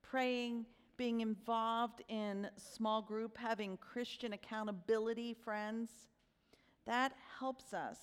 praying, 0.01 0.65
being 0.97 1.21
involved 1.21 2.03
in 2.07 2.47
small 2.57 3.01
group, 3.01 3.37
having 3.37 3.77
Christian 3.77 4.33
accountability 4.33 5.33
friends, 5.33 5.91
that 6.85 7.13
helps 7.39 7.73
us 7.73 7.97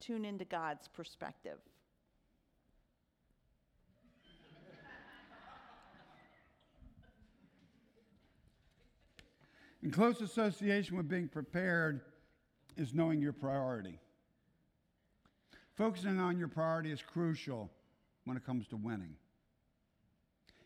tune 0.00 0.24
into 0.24 0.44
God's 0.44 0.88
perspective. 0.88 1.58
In 9.82 9.90
close 9.90 10.22
association 10.22 10.96
with 10.96 11.08
being 11.08 11.28
prepared 11.28 12.00
is 12.78 12.94
knowing 12.94 13.20
your 13.20 13.34
priority. 13.34 13.98
Focusing 15.76 16.20
on 16.20 16.38
your 16.38 16.48
priority 16.48 16.92
is 16.92 17.02
crucial 17.02 17.70
when 18.24 18.36
it 18.36 18.46
comes 18.46 18.68
to 18.68 18.76
winning. 18.76 19.16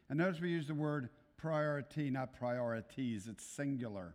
And 0.08 0.18
notice 0.18 0.40
we 0.40 0.50
use 0.50 0.66
the 0.66 0.74
word 0.74 1.08
priority, 1.36 2.10
not 2.10 2.34
priorities. 2.38 3.26
It's 3.26 3.44
singular. 3.44 4.14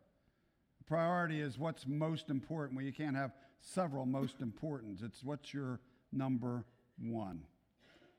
Priority 0.86 1.42
is 1.42 1.58
what's 1.58 1.88
most 1.88 2.30
important. 2.30 2.76
Well, 2.76 2.86
you 2.86 2.94
can't 2.94 3.16
have 3.16 3.32
several 3.60 4.06
most 4.06 4.42
importants. 4.42 5.02
It's 5.02 5.24
what's 5.24 5.54
your 5.54 5.80
number 6.12 6.66
one. 7.00 7.46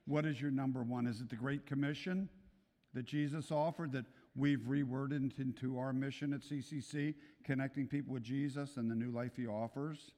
What 0.06 0.26
is 0.26 0.40
your 0.40 0.50
number 0.50 0.82
one? 0.82 1.06
Is 1.06 1.20
it 1.20 1.30
the 1.30 1.36
Great 1.36 1.66
Commission 1.66 2.28
that 2.92 3.04
Jesus 3.04 3.52
offered 3.52 3.92
that 3.92 4.06
we've 4.34 4.60
reworded 4.60 5.38
into 5.38 5.78
our 5.78 5.92
mission 5.92 6.32
at 6.32 6.40
CCC, 6.40 7.14
connecting 7.44 7.86
people 7.86 8.14
with 8.14 8.22
Jesus 8.22 8.76
and 8.76 8.90
the 8.90 8.94
new 8.94 9.10
life 9.10 9.32
he 9.36 9.46
offers? 9.46 10.12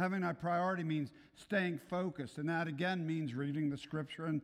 Having 0.00 0.22
that 0.22 0.40
priority 0.40 0.82
means 0.82 1.10
staying 1.34 1.78
focused, 1.90 2.38
and 2.38 2.48
that 2.48 2.66
again 2.66 3.06
means 3.06 3.34
reading 3.34 3.68
the 3.68 3.76
scripture 3.76 4.24
and 4.24 4.40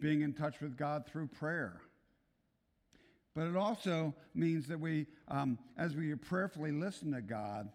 being 0.00 0.22
in 0.22 0.32
touch 0.32 0.60
with 0.60 0.76
God 0.76 1.06
through 1.06 1.28
prayer. 1.28 1.80
But 3.32 3.46
it 3.46 3.54
also 3.54 4.16
means 4.34 4.66
that 4.66 4.80
we, 4.80 5.06
um, 5.28 5.60
as 5.78 5.94
we 5.94 6.12
prayerfully 6.16 6.72
listen 6.72 7.12
to 7.12 7.20
God, 7.20 7.68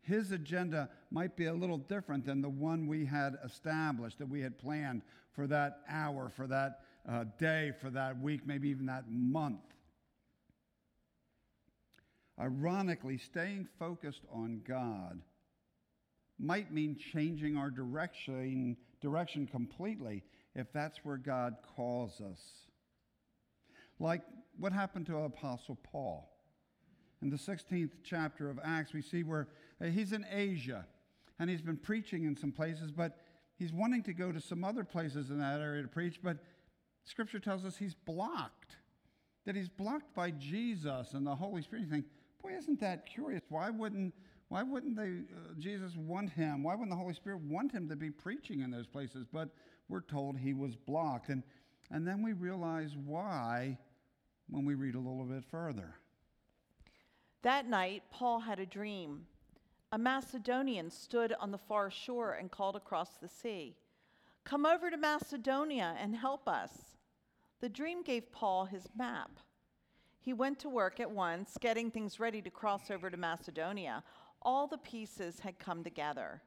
his 0.00 0.32
agenda 0.32 0.90
might 1.12 1.36
be 1.36 1.44
a 1.44 1.54
little 1.54 1.78
different 1.78 2.26
than 2.26 2.40
the 2.40 2.48
one 2.48 2.88
we 2.88 3.04
had 3.04 3.36
established, 3.44 4.18
that 4.18 4.28
we 4.28 4.40
had 4.40 4.58
planned 4.58 5.02
for 5.30 5.46
that 5.46 5.82
hour, 5.88 6.28
for 6.28 6.48
that 6.48 6.80
uh, 7.08 7.22
day, 7.38 7.72
for 7.80 7.90
that 7.90 8.20
week, 8.20 8.44
maybe 8.44 8.68
even 8.68 8.86
that 8.86 9.04
month. 9.08 9.60
Ironically, 12.36 13.16
staying 13.16 13.68
focused 13.78 14.22
on 14.32 14.62
God 14.66 15.22
might 16.38 16.72
mean 16.72 16.96
changing 17.12 17.56
our 17.56 17.70
direction, 17.70 18.76
direction 19.00 19.46
completely 19.46 20.22
if 20.54 20.72
that's 20.72 20.98
where 21.04 21.16
God 21.16 21.56
calls 21.76 22.20
us. 22.20 22.40
Like 23.98 24.22
what 24.58 24.72
happened 24.72 25.06
to 25.06 25.16
Apostle 25.18 25.78
Paul. 25.82 26.30
In 27.22 27.30
the 27.30 27.36
16th 27.36 27.92
chapter 28.04 28.50
of 28.50 28.58
Acts, 28.62 28.92
we 28.92 29.02
see 29.02 29.22
where 29.22 29.48
uh, 29.80 29.86
he's 29.86 30.12
in 30.12 30.26
Asia 30.30 30.86
and 31.38 31.48
he's 31.48 31.62
been 31.62 31.76
preaching 31.76 32.24
in 32.24 32.36
some 32.36 32.52
places, 32.52 32.90
but 32.90 33.18
he's 33.58 33.72
wanting 33.72 34.02
to 34.04 34.12
go 34.12 34.32
to 34.32 34.40
some 34.40 34.64
other 34.64 34.84
places 34.84 35.30
in 35.30 35.38
that 35.38 35.60
area 35.60 35.82
to 35.82 35.88
preach, 35.88 36.20
but 36.22 36.38
scripture 37.04 37.38
tells 37.38 37.64
us 37.64 37.76
he's 37.76 37.94
blocked. 37.94 38.76
That 39.46 39.54
he's 39.54 39.68
blocked 39.68 40.14
by 40.14 40.32
Jesus 40.32 41.12
and 41.12 41.26
the 41.26 41.34
Holy 41.34 41.62
Spirit. 41.62 41.84
You 41.84 41.90
think, 41.90 42.06
boy, 42.42 42.52
isn't 42.58 42.80
that 42.80 43.06
curious? 43.06 43.42
Why 43.48 43.70
wouldn't 43.70 44.12
why 44.48 44.62
wouldn't 44.62 44.96
they, 44.96 45.22
uh, 45.34 45.54
Jesus 45.58 45.96
want 45.96 46.30
him? 46.30 46.62
Why 46.62 46.74
wouldn't 46.74 46.90
the 46.90 46.96
Holy 46.96 47.14
Spirit 47.14 47.40
want 47.40 47.72
him 47.72 47.88
to 47.88 47.96
be 47.96 48.10
preaching 48.10 48.60
in 48.60 48.70
those 48.70 48.86
places? 48.86 49.26
But 49.32 49.50
we're 49.88 50.02
told 50.02 50.38
he 50.38 50.54
was 50.54 50.76
blocked. 50.76 51.28
And, 51.28 51.42
and 51.90 52.06
then 52.06 52.22
we 52.22 52.32
realize 52.32 52.96
why 52.96 53.78
when 54.48 54.64
we 54.64 54.74
read 54.74 54.94
a 54.94 54.98
little 54.98 55.24
bit 55.24 55.44
further. 55.50 55.94
That 57.42 57.68
night, 57.68 58.04
Paul 58.10 58.40
had 58.40 58.60
a 58.60 58.66
dream. 58.66 59.26
A 59.92 59.98
Macedonian 59.98 60.90
stood 60.90 61.32
on 61.40 61.50
the 61.50 61.58
far 61.58 61.90
shore 61.90 62.32
and 62.32 62.50
called 62.50 62.76
across 62.76 63.16
the 63.20 63.28
sea, 63.28 63.76
Come 64.44 64.64
over 64.64 64.90
to 64.90 64.96
Macedonia 64.96 65.96
and 66.00 66.14
help 66.14 66.48
us. 66.48 66.70
The 67.60 67.68
dream 67.68 68.02
gave 68.02 68.30
Paul 68.30 68.66
his 68.66 68.88
map. 68.96 69.40
He 70.20 70.32
went 70.32 70.58
to 70.60 70.68
work 70.68 71.00
at 71.00 71.10
once, 71.10 71.56
getting 71.60 71.90
things 71.90 72.20
ready 72.20 72.42
to 72.42 72.50
cross 72.50 72.90
over 72.90 73.10
to 73.10 73.16
Macedonia. 73.16 74.04
All 74.46 74.68
the 74.68 74.78
pieces 74.78 75.40
had 75.40 75.58
come 75.58 75.82
together. 75.82 76.40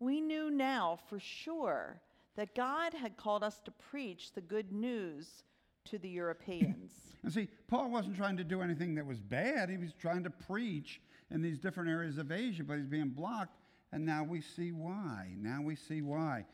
We 0.00 0.22
knew 0.22 0.50
now 0.50 0.98
for 1.08 1.20
sure 1.20 2.00
that 2.34 2.54
God 2.54 2.94
had 2.94 3.18
called 3.18 3.44
us 3.44 3.60
to 3.66 3.70
preach 3.70 4.32
the 4.32 4.40
good 4.40 4.72
news 4.72 5.44
to 5.84 5.98
the 5.98 6.08
Europeans. 6.08 6.92
And 7.22 7.32
see, 7.32 7.48
Paul 7.68 7.88
wasn't 7.90 8.18
trying 8.18 8.36
to 8.36 8.44
do 8.44 8.60
anything 8.60 8.94
that 8.96 9.06
was 9.06 9.18
bad. 9.18 9.70
He 9.70 9.78
was 9.78 9.94
trying 9.94 10.24
to 10.24 10.30
preach 10.30 11.00
in 11.30 11.40
these 11.40 11.58
different 11.58 11.88
areas 11.88 12.18
of 12.18 12.30
Asia, 12.30 12.62
but 12.62 12.76
he's 12.76 12.86
being 12.86 13.08
blocked. 13.08 13.56
And 13.92 14.04
now 14.04 14.24
we 14.24 14.42
see 14.42 14.72
why. 14.72 15.32
Now 15.38 15.62
we 15.62 15.74
see 15.74 16.02
why. 16.02 16.44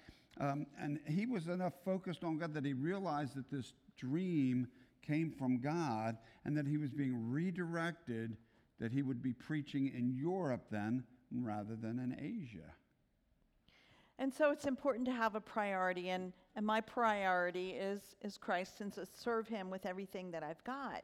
Um, 0.40 0.66
and 0.80 1.00
he 1.08 1.26
was 1.26 1.48
enough 1.48 1.72
focused 1.84 2.22
on 2.22 2.38
God 2.38 2.54
that 2.54 2.64
he 2.64 2.72
realized 2.72 3.34
that 3.34 3.50
this 3.50 3.72
dream 3.96 4.68
came 5.04 5.32
from 5.32 5.58
God 5.58 6.18
and 6.44 6.56
that 6.56 6.68
he 6.68 6.76
was 6.76 6.90
being 6.90 7.30
redirected, 7.32 8.36
that 8.80 8.92
he 8.92 9.02
would 9.02 9.22
be 9.22 9.32
preaching 9.32 9.92
in 9.94 10.10
Europe 10.10 10.66
then 10.70 11.04
rather 11.32 11.76
than 11.76 11.98
in 11.98 12.16
Asia. 12.18 12.74
And 14.18 14.32
so 14.32 14.50
it's 14.50 14.66
important 14.66 15.06
to 15.06 15.12
have 15.12 15.34
a 15.34 15.40
priority, 15.40 16.10
and, 16.10 16.32
and 16.54 16.66
my 16.66 16.80
priority 16.80 17.70
is, 17.70 18.16
is 18.22 18.36
Christ 18.36 18.80
and 18.80 18.92
to 18.92 19.06
serve 19.06 19.48
Him 19.48 19.70
with 19.70 19.86
everything 19.86 20.30
that 20.32 20.42
I've 20.42 20.62
got. 20.64 21.02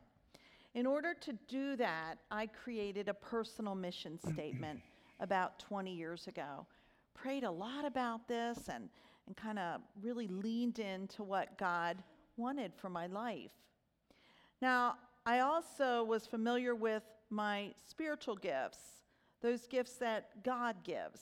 In 0.75 0.85
order 0.85 1.14
to 1.14 1.33
do 1.49 1.76
that, 1.76 2.16
I 2.30 2.47
created 2.47 3.09
a 3.09 3.14
personal 3.14 3.75
mission 3.75 4.18
statement 4.33 4.80
about 5.21 5.59
20 5.59 5.95
years 5.95 6.26
ago. 6.26 6.66
Prayed 7.14 7.45
a 7.45 7.50
lot 7.50 7.87
about 7.87 8.28
this 8.28 8.68
and, 8.68 8.90
and 9.26 9.35
kind 9.35 9.59
of 9.59 9.80
really 10.02 10.28
leaned 10.28 10.78
into 10.78 11.23
what 11.23 11.56
God 11.56 11.97
wanted 12.37 12.73
for 12.76 12.90
my 12.90 13.06
life. 13.06 13.50
Now, 14.61 14.97
I 15.25 15.40
also 15.40 16.04
was 16.04 16.26
familiar 16.26 16.75
with 16.75 17.02
my 17.30 17.73
spiritual 17.88 18.37
gifts, 18.37 18.78
those 19.40 19.66
gifts 19.66 19.95
that 19.95 20.42
God 20.42 20.76
gives. 20.85 21.21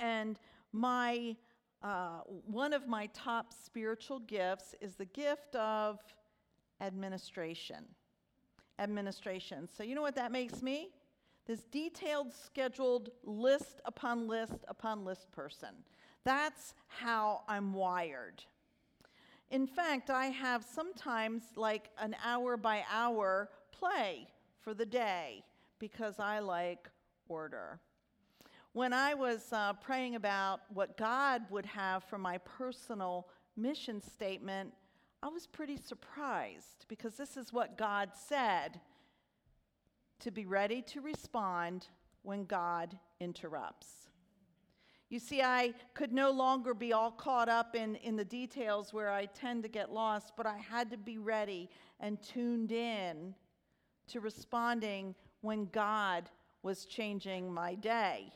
And 0.00 0.38
my 0.72 1.36
uh, 1.82 2.20
one 2.46 2.72
of 2.72 2.88
my 2.88 3.06
top 3.12 3.52
spiritual 3.52 4.18
gifts 4.20 4.74
is 4.80 4.94
the 4.94 5.04
gift 5.04 5.54
of 5.54 6.00
administration. 6.80 7.84
Administration. 8.78 9.68
So, 9.76 9.82
you 9.82 9.94
know 9.94 10.00
what 10.00 10.14
that 10.14 10.32
makes 10.32 10.62
me? 10.62 10.88
This 11.46 11.60
detailed, 11.64 12.32
scheduled 12.32 13.10
list 13.22 13.82
upon 13.84 14.26
list 14.26 14.64
upon 14.66 15.04
list 15.04 15.30
person. 15.30 15.74
That's 16.24 16.74
how 16.88 17.42
I'm 17.46 17.74
wired. 17.74 18.42
In 19.50 19.66
fact, 19.66 20.08
I 20.08 20.26
have 20.26 20.64
sometimes 20.64 21.42
like 21.54 21.90
an 21.98 22.16
hour 22.24 22.56
by 22.56 22.82
hour 22.90 23.50
play 23.72 24.26
for 24.64 24.74
the 24.74 24.86
day 24.86 25.44
because 25.78 26.18
I 26.18 26.38
like 26.38 26.88
order. 27.28 27.78
When 28.72 28.92
I 28.92 29.14
was 29.14 29.52
uh, 29.52 29.74
praying 29.74 30.16
about 30.16 30.62
what 30.72 30.96
God 30.96 31.42
would 31.50 31.66
have 31.66 32.02
for 32.04 32.18
my 32.18 32.38
personal 32.38 33.28
mission 33.56 34.00
statement, 34.00 34.72
I 35.22 35.28
was 35.28 35.46
pretty 35.46 35.76
surprised 35.76 36.86
because 36.88 37.14
this 37.14 37.36
is 37.36 37.52
what 37.52 37.78
God 37.78 38.10
said 38.14 38.80
to 40.20 40.30
be 40.30 40.46
ready 40.46 40.82
to 40.82 41.00
respond 41.00 41.86
when 42.22 42.46
God 42.46 42.98
interrupts. 43.20 44.08
You 45.10 45.18
see, 45.18 45.42
I 45.42 45.74
could 45.92 46.12
no 46.12 46.30
longer 46.30 46.74
be 46.74 46.92
all 46.92 47.10
caught 47.10 47.48
up 47.48 47.76
in, 47.76 47.94
in 47.96 48.16
the 48.16 48.24
details 48.24 48.92
where 48.92 49.12
I 49.12 49.26
tend 49.26 49.62
to 49.62 49.68
get 49.68 49.92
lost, 49.92 50.32
but 50.36 50.46
I 50.46 50.56
had 50.56 50.90
to 50.90 50.96
be 50.96 51.18
ready 51.18 51.68
and 52.00 52.20
tuned 52.22 52.72
in 52.72 53.34
to 54.08 54.20
responding 54.20 55.14
when 55.40 55.66
God 55.66 56.28
was 56.62 56.86
changing 56.86 57.52
my 57.52 57.74
day. 57.74 58.32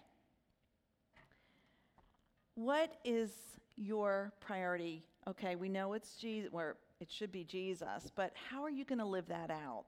What 2.54 2.96
is 3.04 3.30
your 3.76 4.32
priority? 4.40 5.04
Okay, 5.26 5.56
we 5.56 5.68
know 5.68 5.92
it's 5.92 6.16
Jesus, 6.16 6.50
or 6.52 6.76
it 7.00 7.10
should 7.10 7.30
be 7.30 7.44
Jesus, 7.44 8.10
but 8.14 8.32
how 8.50 8.62
are 8.62 8.70
you 8.70 8.84
going 8.84 8.98
to 8.98 9.04
live 9.04 9.28
that 9.28 9.50
out? 9.50 9.84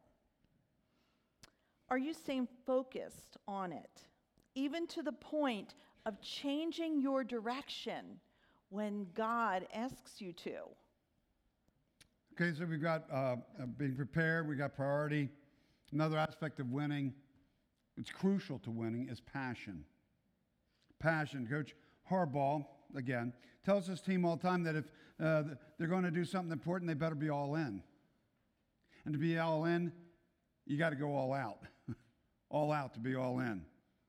Are 1.89 1.99
you 1.99 2.15
staying 2.15 2.47
focused 2.67 3.37
on 3.49 3.73
it, 3.73 4.03
even 4.55 4.87
to 4.89 5.03
the 5.03 5.13
point 5.13 5.75
of 6.07 6.21
changing 6.21 7.01
your 7.01 7.25
direction 7.25 8.21
when 8.69 9.07
God 9.15 9.67
asks 9.75 10.21
you 10.21 10.33
to? 10.35 10.57
Okay, 12.35 12.57
so 12.57 12.65
we've 12.65 12.81
got 12.81 13.05
uh, 13.13 13.17
uh, 13.17 13.67
being 13.77 13.97
prepared, 13.97 14.49
we 14.49 14.55
got 14.55 14.75
priority. 14.75 15.29
Another 15.93 16.19
aspect 16.19 16.61
of 16.61 16.71
winning, 16.71 17.13
it's 17.97 18.11
crucial 18.11 18.59
to 18.61 18.71
winning, 18.71 19.09
is 19.09 19.21
passion. 19.21 19.85
Passion. 20.99 21.47
Coach 21.51 21.75
Harbaugh, 22.11 22.65
again, 22.95 23.33
tells 23.65 23.87
his 23.87 24.01
team 24.01 24.25
all 24.25 24.37
the 24.37 24.43
time 24.43 24.63
that 24.65 24.77
if 24.77 24.85
uh, 25.23 25.43
they're 25.79 25.89
going 25.89 26.05
to 26.05 26.11
do 26.11 26.25
something 26.25 26.53
important, 26.53 26.89
they 26.89 26.95
better 26.95 27.15
be 27.15 27.29
all 27.29 27.57
in. 27.57 27.83
And 29.05 29.15
to 29.15 29.19
be 29.19 29.39
all 29.39 29.65
in, 29.65 29.93
you 30.67 30.79
got 30.79 30.91
to 30.91 30.97
go 30.97 31.15
all 31.15 31.33
out. 31.33 31.61
all 32.51 32.73
out 32.73 32.95
to 32.95 33.01
be 33.01 33.15
all 33.15 33.41
in. 33.41 33.63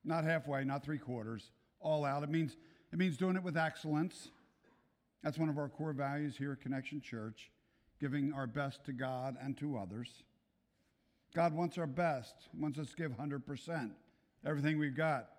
Not 0.04 0.24
halfway, 0.24 0.64
not 0.64 0.84
three 0.84 0.98
quarters, 0.98 1.52
all 1.80 2.06
out. 2.06 2.24
It 2.24 2.30
means, 2.30 2.58
it 2.92 3.00
means 3.00 3.18
doing 3.18 3.36
it 3.36 3.44
with 3.44 3.58
excellence. 3.58 4.30
That's 5.24 5.38
one 5.38 5.50
of 5.50 5.58
our 5.58 5.70
core 5.70 5.94
values 5.94 6.36
here 6.38 6.52
at 6.54 6.62
Connection 6.62 7.02
Church, 7.02 7.52
giving 8.00 8.34
our 8.34 8.48
best 8.48 8.84
to 8.86 8.94
God 8.94 9.38
and 9.42 9.58
to 9.58 9.78
others. 9.78 10.24
God 11.34 11.54
wants 11.54 11.78
our 11.78 11.88
best, 11.88 12.36
wants 12.58 12.78
us 12.78 12.90
to 12.90 12.96
give 12.96 13.12
100%, 13.12 13.92
everything 14.46 14.78
we've 14.78 14.96
got 14.96 15.30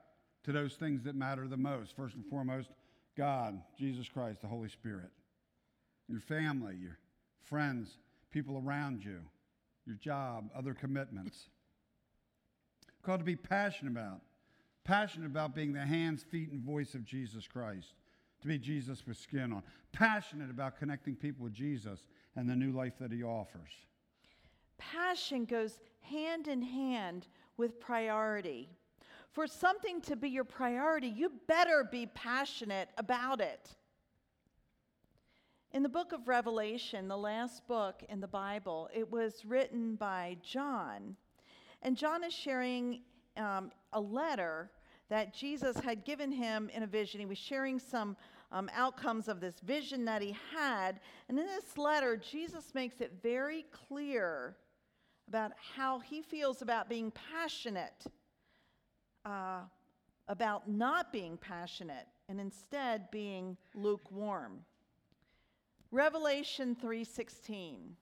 to 0.45 0.53
those 0.53 0.75
things 0.75 1.03
that 1.05 1.15
matter 1.15 1.47
the 1.47 1.57
most. 1.57 1.95
First 1.95 2.15
and 2.15 2.25
foremost, 2.27 2.71
God, 3.17 3.61
Jesus 3.79 4.09
Christ, 4.09 4.41
the 4.41 4.49
Holy 4.49 4.69
Spirit, 4.69 5.11
your 6.09 6.21
family, 6.21 6.77
your 6.81 6.99
friends, 7.43 7.99
people 8.31 8.63
around 8.65 9.05
you, 9.05 9.21
your 9.87 9.97
job, 9.97 10.51
other 10.57 10.75
commitments. 10.75 11.49
Called 13.03 13.21
to 13.21 13.25
be 13.25 13.37
passionate 13.37 13.91
about. 13.91 14.21
Passionate 14.85 15.27
about 15.27 15.55
being 15.55 15.73
the 15.73 15.81
hands, 15.81 16.23
feet, 16.23 16.51
and 16.51 16.63
voice 16.63 16.95
of 16.95 17.05
Jesus 17.05 17.47
Christ. 17.47 17.95
To 18.41 18.49
be 18.49 18.59
Jesus 18.59 19.07
with 19.07 19.17
skin 19.17 19.53
on. 19.53 19.63
Passionate 19.93 20.51
about 20.51 20.79
connecting 20.79 21.15
people 21.15 21.45
with 21.45 21.53
Jesus 21.53 22.01
and 22.35 22.49
the 22.49 22.57
new 22.57 22.73
life 22.73 22.95
that 22.99 23.13
he 23.13 23.23
offers. 23.23 23.71
Passion 24.91 25.45
goes 25.45 25.79
hand 26.01 26.49
in 26.49 26.63
hand 26.63 27.29
with 27.57 27.81
priority. 27.81 28.69
For 29.33 29.47
something 29.47 30.01
to 30.03 30.17
be 30.17 30.29
your 30.29 30.45
priority, 30.45 31.09
you 31.09 31.33
better 31.47 31.89
be 31.91 32.07
passionate 32.07 32.89
about 32.99 33.41
it. 33.41 33.77
In 35.73 35.83
the 35.83 35.89
book 35.89 36.13
of 36.13 36.29
Revelation, 36.29 37.09
the 37.09 37.17
last 37.17 37.67
book 37.67 38.03
in 38.11 38.21
the 38.21 38.29
Bible, 38.29 38.91
it 38.95 39.11
was 39.11 39.45
written 39.47 39.95
by 39.95 40.37
John. 40.43 41.17
And 41.81 41.97
John 41.97 42.23
is 42.25 42.35
sharing 42.35 43.01
um, 43.39 43.73
a 43.95 44.01
letter 44.01 44.71
that 45.09 45.33
Jesus 45.33 45.79
had 45.79 46.05
given 46.05 46.31
him 46.31 46.71
in 46.75 46.83
a 46.83 46.87
vision. 46.87 47.21
He 47.21 47.27
was 47.27 47.39
sharing 47.39 47.79
some 47.79 48.17
um, 48.51 48.71
outcomes 48.75 49.29
of 49.29 49.41
this 49.41 49.61
vision 49.61 50.05
that 50.05 50.21
he 50.21 50.37
had. 50.55 51.01
And 51.29 51.39
in 51.39 51.47
this 51.47 51.79
letter, 51.79 52.19
Jesus 52.19 52.75
makes 52.75 53.01
it 53.01 53.15
very 53.23 53.65
clear 53.89 54.57
about 55.29 55.53
how 55.77 56.01
he 56.01 56.23
feels 56.23 56.63
about 56.63 56.89
being 56.89 57.13
passionate 57.33 58.07
uh, 59.25 59.61
about 60.29 60.69
not 60.69 61.13
being 61.13 61.37
passionate 61.37 62.07
and 62.29 62.41
instead 62.41 63.11
being 63.11 63.57
lukewarm. 63.75 64.65
Revelation 65.91 66.75
3:16 66.75 67.97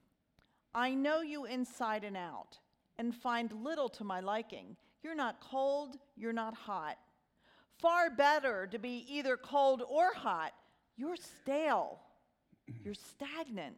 I 0.73 0.93
know 0.93 1.21
you 1.21 1.45
inside 1.45 2.03
and 2.05 2.15
out 2.15 2.59
and 2.97 3.13
find 3.13 3.51
little 3.51 3.89
to 3.89 4.03
my 4.03 4.21
liking. 4.21 4.77
You're 5.03 5.15
not 5.15 5.41
cold, 5.41 5.97
you're 6.15 6.31
not 6.31 6.53
hot. 6.53 6.97
Far 7.79 8.09
better 8.09 8.67
to 8.67 8.79
be 8.79 9.05
either 9.09 9.35
cold 9.35 9.83
or 9.89 10.13
hot. 10.13 10.53
You're 10.95 11.17
stale. 11.17 11.99
You're 12.83 12.93
stagnant. 12.93 13.75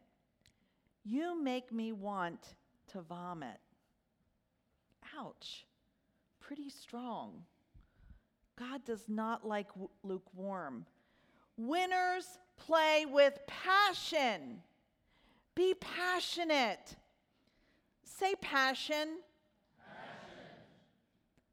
You 1.04 1.42
make 1.42 1.72
me 1.72 1.94
want 1.94 2.56
to 2.94 3.02
vomit. 3.02 3.60
Ouch 5.18 5.66
pretty 6.44 6.70
strong. 6.70 7.44
God 8.58 8.84
does 8.86 9.06
not 9.08 9.48
like 9.48 9.70
w- 9.70 9.90
lukewarm. 10.04 10.86
Winners 11.58 12.38
play 12.58 13.06
with 13.10 13.40
passion. 13.48 14.62
Be 15.56 15.74
passionate. 15.74 16.96
Say 18.04 18.36
passion. 18.42 18.96
passion. 18.96 19.18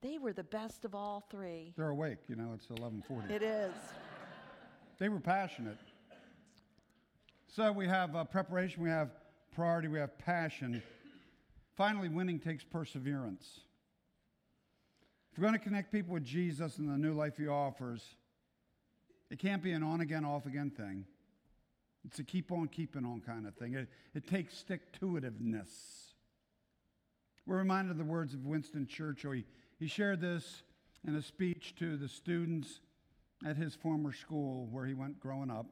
They 0.03 0.19
were 0.19 0.33
the 0.33 0.45
best 0.45 0.85
of 0.85 0.95
all 0.95 1.27
three. 1.31 1.73
They're 1.77 1.91
awake, 1.91 2.19
you 2.29 2.37
know, 2.37 2.53
it's 2.55 2.69
1140. 2.69 3.33
It 3.33 3.43
is. 3.43 3.73
They 4.99 5.09
were 5.09 5.21
passionate. 5.21 5.79
So 7.47 7.73
we 7.73 7.87
have 7.87 8.15
uh, 8.15 8.25
preparation, 8.25 8.83
we 8.83 8.91
have 8.91 9.11
priority, 9.55 9.89
we 9.89 9.99
have 9.99 10.17
passion. 10.19 10.83
Finally, 11.81 12.11
winning 12.11 12.39
takes 12.39 12.63
perseverance. 12.63 13.61
If 15.33 15.39
we're 15.39 15.49
going 15.49 15.59
to 15.59 15.65
connect 15.65 15.91
people 15.91 16.13
with 16.13 16.27
Jesus 16.27 16.77
and 16.77 16.87
the 16.87 16.99
new 16.99 17.15
life 17.15 17.39
he 17.39 17.49
offers, 17.49 18.03
it 19.31 19.39
can't 19.39 19.63
be 19.63 19.73
an 19.73 19.83
on 19.83 20.03
again, 20.03 20.27
off 20.27 20.45
again 20.45 20.69
thing. 20.69 21.07
It's 22.05 22.19
a 22.19 22.23
keep 22.23 22.53
on 22.53 22.69
keeping 22.69 23.07
on 23.07 23.23
kind 23.23 23.47
of 23.47 23.55
thing. 23.55 23.73
It, 23.73 23.89
it 24.15 24.27
takes 24.27 24.59
stick 24.59 24.93
to 25.01 25.07
itiveness. 25.19 25.71
We're 27.47 27.57
reminded 27.57 27.93
of 27.93 27.97
the 27.97 28.05
words 28.05 28.35
of 28.35 28.45
Winston 28.45 28.87
Churchill. 28.87 29.31
He, 29.33 29.47
he 29.79 29.87
shared 29.87 30.21
this 30.21 30.63
in 31.09 31.17
a 31.17 31.23
speech 31.23 31.75
to 31.79 31.97
the 31.97 32.09
students 32.09 32.81
at 33.43 33.57
his 33.57 33.75
former 33.75 34.13
school 34.13 34.69
where 34.71 34.85
he 34.85 34.93
went 34.93 35.19
growing 35.19 35.51
up. 35.51 35.65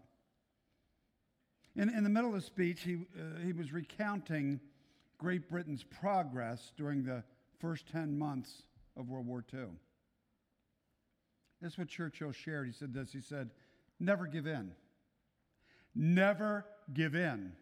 In, 1.77 1.91
in 1.91 2.03
the 2.03 2.09
middle 2.09 2.31
of 2.31 2.37
the 2.37 2.41
speech, 2.41 2.81
he, 2.81 2.95
uh, 2.95 3.45
he 3.45 3.53
was 3.53 3.75
recounting 3.75 4.61
Great 5.19 5.49
Britain's 5.49 5.83
progress 5.83 6.73
during 6.77 7.03
the 7.03 7.25
first 7.59 7.87
10 7.89 8.17
months 8.17 8.63
of 8.97 9.09
World 9.09 9.27
War 9.27 9.45
II. 9.53 9.67
This 11.61 11.73
is 11.73 11.79
what 11.79 11.89
Churchill 11.89 12.33
shared. 12.33 12.67
He 12.67 12.73
said 12.73 12.95
this 12.95 13.13
He 13.13 13.21
said, 13.21 13.51
Never 13.99 14.27
give 14.27 14.47
in. 14.47 14.73
Never 15.95 16.65
give 16.93 17.15
in. 17.15 17.53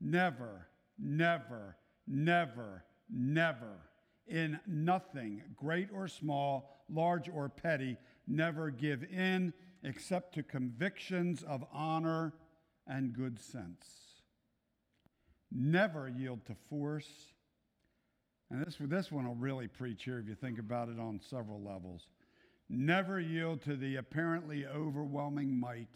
Never, 0.00 0.68
never, 0.98 1.76
never, 2.06 2.84
never. 3.10 3.90
In 4.26 4.58
nothing, 4.66 5.42
great 5.54 5.88
or 5.92 6.08
small, 6.08 6.84
large 6.90 7.28
or 7.28 7.48
petty, 7.48 7.96
never 8.26 8.70
give 8.70 9.04
in 9.04 9.52
except 9.82 10.34
to 10.34 10.42
convictions 10.42 11.42
of 11.42 11.64
honor 11.72 12.34
and 12.86 13.12
good 13.12 13.38
sense. 13.38 14.05
Never 15.58 16.06
yield 16.08 16.44
to 16.46 16.54
force. 16.68 17.08
And 18.50 18.64
this, 18.64 18.76
this 18.78 19.10
one 19.10 19.26
will 19.26 19.34
really 19.34 19.68
preach 19.68 20.04
here 20.04 20.18
if 20.18 20.28
you 20.28 20.34
think 20.34 20.58
about 20.58 20.90
it 20.90 21.00
on 21.00 21.18
several 21.30 21.62
levels. 21.62 22.08
Never 22.68 23.18
yield 23.18 23.62
to 23.62 23.74
the 23.74 23.96
apparently 23.96 24.66
overwhelming 24.66 25.58
might 25.58 25.88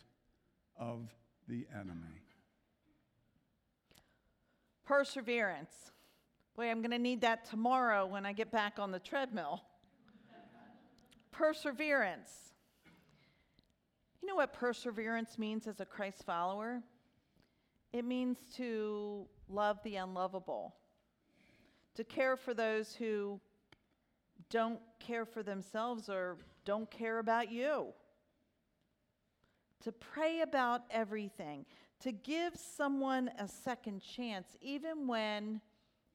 of 0.79 1.11
the 1.47 1.67
enemy. 1.75 2.23
Perseverance. 4.87 5.93
Boy, 6.57 6.71
I'm 6.71 6.81
going 6.81 6.91
to 6.93 6.99
need 6.99 7.21
that 7.21 7.45
tomorrow 7.45 8.07
when 8.07 8.25
I 8.25 8.33
get 8.33 8.51
back 8.51 8.79
on 8.79 8.91
the 8.91 8.99
treadmill. 8.99 9.63
perseverance. 11.33 12.55
You 14.23 14.29
know 14.29 14.37
what 14.37 14.55
perseverance 14.55 15.39
means 15.39 15.67
as 15.67 15.81
a 15.81 15.85
Christ 15.85 16.25
follower? 16.25 16.83
It 17.93 18.05
means 18.05 18.39
to 18.57 19.27
love 19.51 19.79
the 19.83 19.97
unlovable, 19.97 20.75
to 21.95 22.05
care 22.05 22.37
for 22.37 22.55
those 22.55 22.95
who 22.95 23.41
don't 24.49 24.81
care 24.99 25.25
for 25.25 25.43
themselves 25.43 26.09
or 26.09 26.39
don't 26.65 26.91
care 26.91 27.19
about 27.19 27.51
you, 27.51 27.89
to 29.83 29.93
pray 29.93 30.41
about 30.41 30.83
everything, 30.91 31.65
to 32.01 32.13
give 32.13 32.55
someone 32.57 33.31
a 33.39 33.47
second 33.47 34.01
chance, 34.01 34.57
even 34.61 35.07
when, 35.07 35.61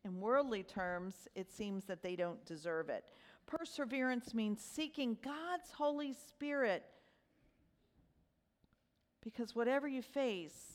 in 0.04 0.20
worldly 0.20 0.64
terms, 0.64 1.28
it 1.36 1.52
seems 1.52 1.86
that 1.86 2.02
they 2.02 2.16
don't 2.16 2.44
deserve 2.46 2.90
it. 2.90 3.04
Perseverance 3.46 4.34
means 4.34 4.62
seeking 4.62 5.18
God's 5.22 5.72
Holy 5.72 6.14
Spirit 6.14 6.84
because 9.24 9.56
whatever 9.56 9.88
you 9.88 10.02
face, 10.02 10.75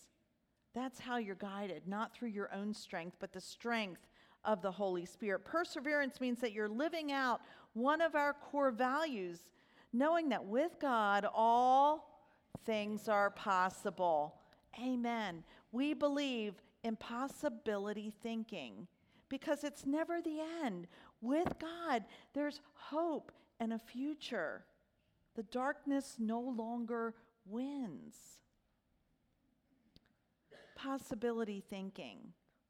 that's 0.74 1.00
how 1.00 1.16
you're 1.16 1.34
guided, 1.34 1.82
not 1.86 2.14
through 2.14 2.28
your 2.28 2.52
own 2.54 2.72
strength, 2.74 3.16
but 3.18 3.32
the 3.32 3.40
strength 3.40 4.06
of 4.44 4.62
the 4.62 4.70
Holy 4.70 5.04
Spirit. 5.04 5.44
Perseverance 5.44 6.20
means 6.20 6.40
that 6.40 6.52
you're 6.52 6.68
living 6.68 7.12
out 7.12 7.40
one 7.74 8.00
of 8.00 8.14
our 8.14 8.32
core 8.32 8.70
values, 8.70 9.40
knowing 9.92 10.28
that 10.28 10.44
with 10.44 10.78
God, 10.80 11.26
all 11.34 12.22
things 12.64 13.08
are 13.08 13.30
possible. 13.30 14.34
Amen. 14.82 15.42
We 15.72 15.94
believe 15.94 16.54
impossibility 16.84 18.12
thinking 18.22 18.86
because 19.28 19.64
it's 19.64 19.86
never 19.86 20.20
the 20.20 20.40
end. 20.64 20.86
With 21.20 21.54
God, 21.58 22.04
there's 22.32 22.60
hope 22.74 23.32
and 23.58 23.72
a 23.72 23.78
future. 23.78 24.64
The 25.36 25.42
darkness 25.44 26.16
no 26.18 26.40
longer 26.40 27.14
wins. 27.46 28.39
Possibility 30.82 31.62
thinking. 31.68 32.18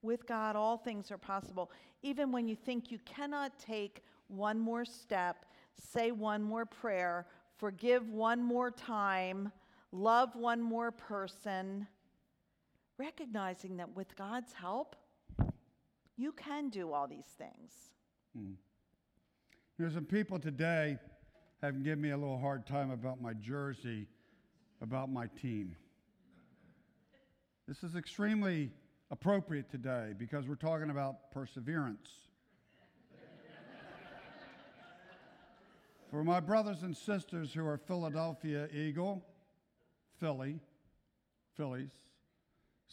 With 0.02 0.26
God, 0.26 0.56
all 0.56 0.78
things 0.78 1.10
are 1.10 1.18
possible. 1.18 1.70
Even 2.02 2.32
when 2.32 2.48
you 2.48 2.56
think 2.56 2.90
you 2.90 2.98
cannot 3.04 3.58
take 3.58 4.02
one 4.28 4.58
more 4.58 4.84
step, 4.84 5.44
say 5.74 6.10
one 6.10 6.42
more 6.42 6.64
prayer, 6.64 7.26
forgive 7.58 8.08
one 8.08 8.42
more 8.42 8.70
time, 8.70 9.52
love 9.92 10.34
one 10.34 10.60
more 10.60 10.90
person, 10.90 11.86
recognizing 12.98 13.76
that 13.76 13.94
with 13.94 14.16
God's 14.16 14.52
help, 14.52 14.96
you 16.16 16.32
can 16.32 16.68
do 16.68 16.92
all 16.92 17.06
these 17.06 17.34
things. 17.38 17.72
Hmm. 18.36 18.52
There's 19.78 19.94
some 19.94 20.04
people 20.04 20.38
today 20.38 20.98
have 21.62 21.82
given 21.82 22.00
me 22.00 22.10
a 22.10 22.16
little 22.16 22.38
hard 22.38 22.66
time 22.66 22.90
about 22.90 23.20
my 23.20 23.34
jersey, 23.34 24.06
about 24.82 25.10
my 25.10 25.26
team. 25.40 25.76
This 27.68 27.84
is 27.84 27.94
extremely 27.94 28.70
appropriate 29.10 29.70
today 29.70 30.12
because 30.18 30.48
we're 30.48 30.54
talking 30.54 30.90
about 30.90 31.30
perseverance. 31.30 32.08
For 36.10 36.24
my 36.24 36.40
brothers 36.40 36.82
and 36.82 36.96
sisters 36.96 37.52
who 37.52 37.64
are 37.64 37.78
Philadelphia 37.78 38.68
Eagle, 38.74 39.22
Philly, 40.18 40.58
Phillies, 41.56 41.90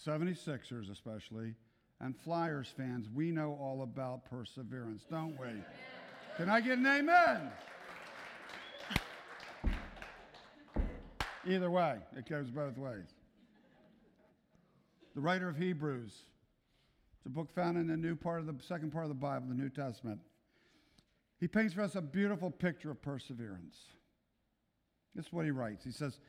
76ers 0.06 0.91
especially, 0.91 1.56
and 1.99 2.15
Flyers 2.15 2.71
fans, 2.77 3.08
we 3.12 3.32
know 3.32 3.58
all 3.60 3.82
about 3.82 4.30
perseverance, 4.30 5.03
don't 5.10 5.39
we? 5.39 5.47
Can 6.38 6.49
I 6.49 6.62
get 6.62 6.77
an 6.77 6.86
amen? 6.86 7.51
Either 11.47 11.71
way, 11.71 11.97
it 12.15 12.30
goes 12.30 12.51
both 12.51 12.77
ways. 12.77 13.16
The 15.17 15.23
writer 15.23 15.49
of 15.49 15.58
Hebrews, 15.58 16.12
it's 16.12 17.25
a 17.25 17.30
book 17.30 17.51
found 17.51 17.75
in 17.75 17.88
the 17.88 17.97
new 17.97 18.15
part 18.15 18.39
of 18.39 18.45
the 18.45 18.63
second 18.63 18.91
part 18.91 19.06
of 19.06 19.10
the 19.10 19.15
Bible, 19.15 19.47
the 19.47 19.56
New 19.56 19.67
Testament. 19.67 20.19
He 21.39 21.47
paints 21.47 21.73
for 21.73 21.82
us 21.82 21.95
a 21.95 22.01
beautiful 22.01 22.51
picture 22.51 22.91
of 22.91 23.01
perseverance. 23.01 23.77
This 25.15 25.25
is 25.25 25.34
what 25.34 25.45
he 25.45 25.49
writes. 25.49 25.84
He 25.84 25.91
says, 25.91 26.19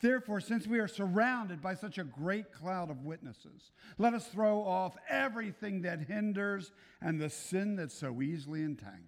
Therefore, 0.00 0.40
since 0.40 0.66
we 0.66 0.78
are 0.78 0.88
surrounded 0.88 1.60
by 1.60 1.74
such 1.74 1.98
a 1.98 2.04
great 2.04 2.54
cloud 2.54 2.88
of 2.90 3.04
witnesses, 3.04 3.70
let 3.98 4.14
us 4.14 4.26
throw 4.28 4.62
off 4.62 4.96
everything 5.10 5.82
that 5.82 6.00
hinders 6.08 6.72
and 7.02 7.20
the 7.20 7.28
sin 7.28 7.76
that 7.76 7.92
so 7.92 8.22
easily 8.22 8.62
entangles. 8.62 9.02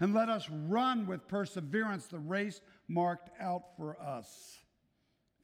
And 0.00 0.12
let 0.12 0.28
us 0.28 0.50
run 0.50 1.06
with 1.06 1.28
perseverance 1.28 2.08
the 2.08 2.18
race 2.18 2.60
marked 2.88 3.30
out 3.40 3.74
for 3.78 3.98
us, 3.98 4.58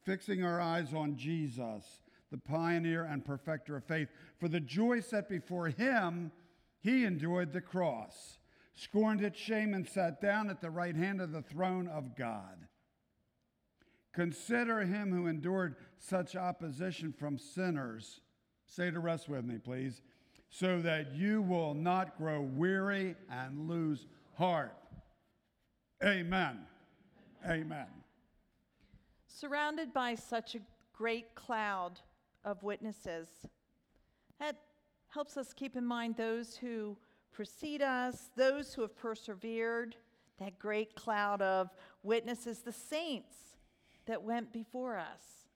fixing 0.05 0.45
our 0.45 0.61
eyes 0.61 0.93
on 0.93 1.17
Jesus, 1.17 2.02
the 2.33 2.39
pioneer 2.39 3.05
and 3.05 3.25
perfecter 3.25 3.77
of 3.77 3.85
faith. 3.85 4.09
For 4.41 4.49
the 4.49 4.59
joy 4.59 5.01
set 5.01 5.29
before 5.29 5.69
him, 5.69 6.33
he 6.81 7.05
endured 7.05 7.53
the 7.53 7.61
cross, 7.61 8.39
scorned 8.75 9.23
its 9.23 9.39
shame, 9.39 9.75
and 9.75 9.89
sat 9.89 10.21
down 10.21 10.51
at 10.51 10.61
the 10.61 10.71
right 10.71 10.97
hand 10.97 11.21
of 11.21 11.31
the 11.31 11.43
throne 11.43 11.87
of 11.87 12.17
God. 12.17 12.67
Consider 14.13 14.81
him 14.81 15.13
who 15.13 15.29
endured 15.29 15.77
such 15.99 16.35
opposition 16.35 17.13
from 17.13 17.39
sinners. 17.39 18.21
Say 18.67 18.91
the 18.91 18.99
rest 18.99 19.29
with 19.29 19.45
me, 19.45 19.59
please. 19.59 20.03
So 20.51 20.81
that 20.81 21.15
you 21.15 21.41
will 21.41 21.73
not 21.73 22.19
grow 22.19 22.43
weary 22.43 23.15
and 23.31 23.69
lose 23.69 24.07
heart. 24.35 24.75
Amen. 26.05 26.59
Amen. 27.49 27.87
Surrounded 29.29 29.95
by 29.95 30.15
such 30.15 30.55
a 30.55 30.61
great 30.93 31.35
cloud 31.35 32.01
of 32.45 32.63
witnesses, 32.63 33.29
that 34.39 34.57
helps 35.09 35.37
us 35.37 35.53
keep 35.53 35.77
in 35.77 35.85
mind 35.85 36.17
those 36.17 36.57
who 36.57 36.97
precede 37.33 37.83
us, 37.83 38.31
those 38.37 38.75
who 38.75 38.83
have 38.83 38.97
persevered, 38.97 39.97
that 40.39 40.59
great 40.59 40.95
cloud 40.95 41.41
of 41.43 41.71
witnesses, 42.03 42.61
the 42.61 42.73
saints 42.73 43.35
that 44.07 44.23
went 44.23 44.53
before 44.53 44.99
us. 44.99 45.47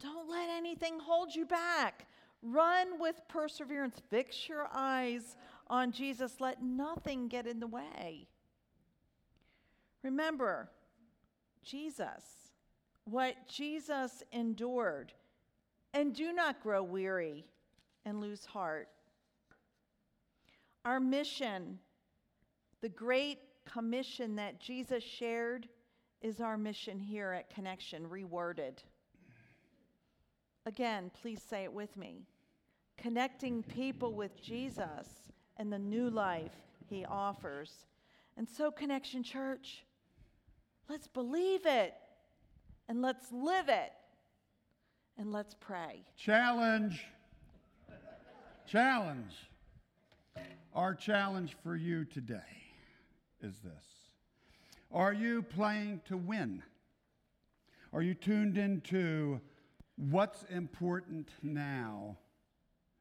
Don't 0.00 0.28
let 0.28 0.48
anything 0.50 0.98
hold 1.00 1.34
you 1.34 1.46
back. 1.46 2.06
Run 2.42 3.00
with 3.00 3.22
perseverance. 3.28 4.00
Fix 4.10 4.48
your 4.48 4.68
eyes 4.72 5.36
on 5.68 5.90
Jesus. 5.90 6.40
Let 6.40 6.62
nothing 6.62 7.28
get 7.28 7.46
in 7.46 7.60
the 7.60 7.66
way. 7.66 8.28
Remember, 10.02 10.70
Jesus, 11.64 12.52
what 13.04 13.34
Jesus 13.48 14.22
endured, 14.30 15.12
and 15.96 16.14
do 16.14 16.30
not 16.30 16.62
grow 16.62 16.82
weary 16.82 17.46
and 18.04 18.20
lose 18.20 18.44
heart. 18.44 18.88
Our 20.84 21.00
mission, 21.00 21.78
the 22.82 22.90
great 22.90 23.38
commission 23.64 24.36
that 24.36 24.60
Jesus 24.60 25.02
shared, 25.02 25.68
is 26.20 26.42
our 26.42 26.58
mission 26.58 26.98
here 27.00 27.32
at 27.32 27.48
Connection, 27.48 28.06
reworded. 28.08 28.76
Again, 30.66 31.10
please 31.22 31.40
say 31.42 31.64
it 31.64 31.72
with 31.72 31.96
me. 31.96 32.26
Connecting 32.98 33.62
people 33.62 34.12
with 34.12 34.42
Jesus 34.42 35.08
and 35.56 35.72
the 35.72 35.78
new 35.78 36.10
life 36.10 36.52
he 36.90 37.06
offers. 37.06 37.86
And 38.36 38.46
so, 38.46 38.70
Connection 38.70 39.22
Church, 39.22 39.86
let's 40.90 41.06
believe 41.06 41.64
it 41.64 41.94
and 42.86 43.00
let's 43.00 43.32
live 43.32 43.70
it 43.70 43.92
and 45.18 45.32
let's 45.32 45.54
pray. 45.54 46.04
Challenge. 46.16 47.04
challenge. 48.66 49.34
Our 50.74 50.94
challenge 50.94 51.56
for 51.62 51.74
you 51.74 52.04
today 52.04 52.36
is 53.40 53.54
this 53.60 53.84
Are 54.92 55.12
you 55.12 55.42
playing 55.42 56.02
to 56.06 56.16
win? 56.16 56.62
Are 57.92 58.02
you 58.02 58.14
tuned 58.14 58.58
into 58.58 59.40
what's 59.96 60.42
important 60.50 61.30
now 61.42 62.18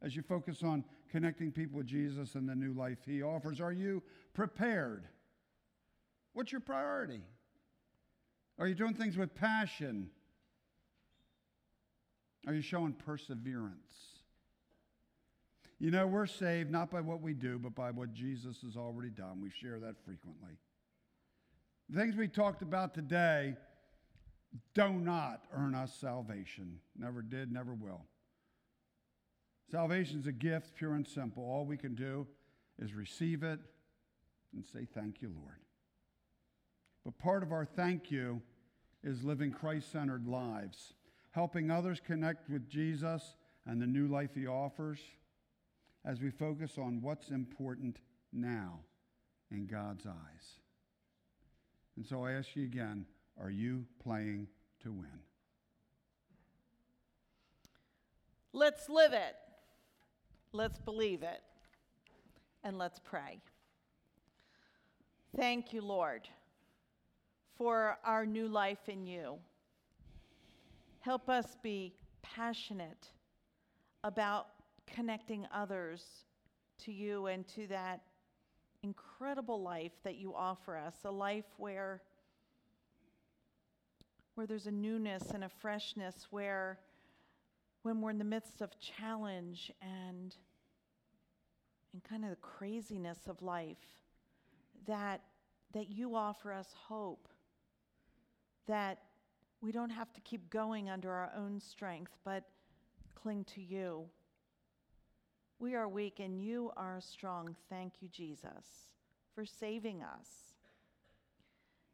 as 0.01 0.15
you 0.15 0.21
focus 0.21 0.63
on 0.63 0.85
connecting 1.09 1.51
people 1.51 1.77
with 1.77 1.87
Jesus 1.87 2.35
and 2.35 2.47
the 2.47 2.55
new 2.55 2.73
life 2.73 2.99
he 3.05 3.21
offers? 3.21 3.59
Are 3.59 3.73
you 3.73 4.01
prepared? 4.33 5.07
What's 6.31 6.51
your 6.51 6.61
priority? 6.61 7.21
Are 8.57 8.67
you 8.67 8.75
doing 8.75 8.93
things 8.93 9.17
with 9.17 9.35
passion? 9.35 10.09
Are 12.47 12.53
you 12.53 12.61
showing 12.61 12.93
perseverance? 12.93 14.15
You 15.79 15.91
know, 15.91 16.07
we're 16.07 16.27
saved 16.27 16.71
not 16.71 16.89
by 16.89 17.01
what 17.01 17.21
we 17.21 17.33
do, 17.33 17.59
but 17.59 17.75
by 17.75 17.91
what 17.91 18.13
Jesus 18.13 18.57
has 18.63 18.77
already 18.77 19.09
done. 19.09 19.41
We 19.41 19.49
share 19.49 19.79
that 19.79 19.95
frequently. 20.05 20.53
The 21.89 21.99
things 21.99 22.15
we 22.15 22.27
talked 22.27 22.61
about 22.61 22.93
today 22.93 23.55
do 24.73 24.89
not 24.93 25.43
earn 25.53 25.75
us 25.75 25.93
salvation. 25.93 26.79
Never 26.97 27.21
did, 27.21 27.51
never 27.51 27.73
will. 27.73 28.05
Salvation 29.69 30.19
is 30.19 30.27
a 30.27 30.31
gift, 30.31 30.75
pure 30.75 30.93
and 30.93 31.07
simple. 31.07 31.43
All 31.43 31.65
we 31.65 31.77
can 31.77 31.95
do 31.95 32.25
is 32.81 32.93
receive 32.93 33.43
it 33.43 33.59
and 34.53 34.65
say, 34.65 34.87
Thank 34.93 35.21
you, 35.21 35.31
Lord. 35.35 35.59
But 37.03 37.17
part 37.19 37.43
of 37.43 37.51
our 37.51 37.65
thank 37.65 38.09
you 38.09 38.41
is 39.03 39.23
living 39.23 39.51
Christ 39.51 39.91
centered 39.91 40.27
lives, 40.27 40.93
helping 41.35 41.69
others 41.69 41.99
connect 41.99 42.49
with 42.49 42.69
Jesus 42.69 43.35
and 43.65 43.81
the 43.81 43.85
new 43.85 44.07
life 44.07 44.29
he 44.33 44.47
offers 44.47 44.99
as 46.05 46.21
we 46.21 46.29
focus 46.29 46.77
on 46.77 47.01
what's 47.01 47.29
important 47.29 47.97
now 48.31 48.79
in 49.51 49.67
God's 49.67 50.05
eyes. 50.05 50.61
And 51.97 52.05
so 52.05 52.23
I 52.23 52.31
ask 52.31 52.55
you 52.55 52.63
again 52.63 53.05
are 53.37 53.49
you 53.49 53.85
playing 54.01 54.47
to 54.83 54.93
win? 54.93 55.19
Let's 58.53 58.87
live 58.87 59.11
it. 59.11 59.35
Let's 60.53 60.79
believe 60.79 61.21
it. 61.21 61.41
And 62.63 62.77
let's 62.77 62.99
pray. 62.99 63.41
Thank 65.35 65.73
you, 65.73 65.81
Lord, 65.81 66.29
for 67.57 67.97
our 68.05 68.25
new 68.25 68.47
life 68.47 68.87
in 68.87 69.05
you. 69.05 69.39
Help 71.05 71.29
us 71.29 71.55
be 71.61 71.93
passionate 72.23 73.11
about 74.03 74.47
connecting 74.87 75.45
others 75.53 76.03
to 76.83 76.91
you 76.91 77.27
and 77.27 77.47
to 77.47 77.67
that 77.67 78.01
incredible 78.81 79.61
life 79.61 79.91
that 80.03 80.15
you 80.15 80.33
offer 80.33 80.75
us, 80.75 80.95
a 81.05 81.11
life 81.11 81.45
where 81.57 82.01
where 84.33 84.47
there's 84.47 84.65
a 84.65 84.71
newness 84.71 85.29
and 85.29 85.43
a 85.43 85.49
freshness 85.61 86.25
where 86.31 86.79
when 87.83 88.01
we're 88.01 88.09
in 88.09 88.17
the 88.17 88.23
midst 88.23 88.63
of 88.63 88.71
challenge 88.79 89.71
and 89.83 90.35
and 91.93 92.03
kind 92.03 92.23
of 92.23 92.31
the 92.31 92.35
craziness 92.37 93.19
of 93.27 93.43
life 93.43 94.01
that 94.87 95.21
that 95.71 95.87
you 95.87 96.15
offer 96.15 96.51
us 96.51 96.73
hope 96.87 97.27
that 98.67 98.97
we 99.65 99.71
don't 99.71 99.89
have 99.89 100.13
to 100.13 100.21
keep 100.21 100.49
going 100.49 100.89
under 100.89 101.11
our 101.11 101.31
own 101.37 101.59
strength 101.59 102.11
but 102.23 102.43
cling 103.15 103.43
to 103.43 103.61
you 103.61 104.05
we 105.57 105.73
are 105.73 105.87
weak 105.87 106.19
and 106.19 106.41
you 106.41 106.71
are 106.75 106.99
strong. 106.99 107.55
Thank 107.69 108.01
you, 108.01 108.09
Jesus, 108.09 108.93
for 109.33 109.45
saving 109.45 110.03
us. 110.03 110.27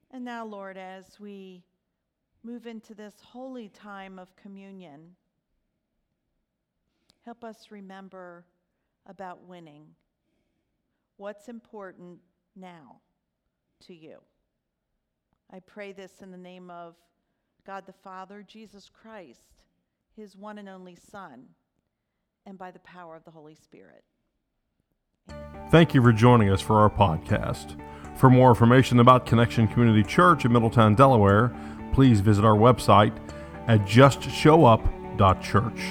And 0.10 0.25
now, 0.25 0.45
Lord, 0.45 0.77
as 0.77 1.19
we 1.19 1.63
move 2.43 2.65
into 2.65 2.95
this 2.95 3.13
holy 3.23 3.69
time 3.69 4.17
of 4.17 4.36
communion, 4.36 5.15
help 7.23 7.43
us 7.43 7.67
remember 7.69 8.45
about 9.05 9.47
winning. 9.47 9.86
What's 11.17 11.47
important 11.47 12.17
now 12.55 12.99
to 13.86 13.93
you? 13.93 14.17
I 15.53 15.60
pray 15.60 15.91
this 15.91 16.21
in 16.21 16.31
the 16.31 16.38
name 16.38 16.71
of 16.71 16.95
God 17.65 17.86
the 17.86 17.93
Father, 17.93 18.43
Jesus 18.47 18.89
Christ, 18.89 19.63
his 20.15 20.36
one 20.36 20.58
and 20.58 20.67
only 20.67 20.95
Son 20.95 21.50
and 22.45 22.58
by 22.58 22.71
the 22.71 22.80
power 22.80 23.15
of 23.15 23.24
the 23.24 23.32
Holy 23.32 23.56
Spirit. 23.56 24.04
Thank 25.69 25.93
you 25.93 26.02
for 26.02 26.12
joining 26.12 26.50
us 26.50 26.62
for 26.62 26.80
our 26.80 26.89
podcast. 26.89 27.80
For 28.17 28.30
more 28.30 28.50
information 28.50 29.00
about 29.00 29.26
Connection 29.26 29.67
Community 29.67 30.04
Church 30.04 30.43
in 30.43 30.52
Middletown, 30.52 30.95
Delaware, 30.95 31.56
please 31.93 32.19
visit 32.19 32.43
our 32.43 32.56
website 32.56 33.15
at 33.67 33.82
justshowup.church. 33.82 35.82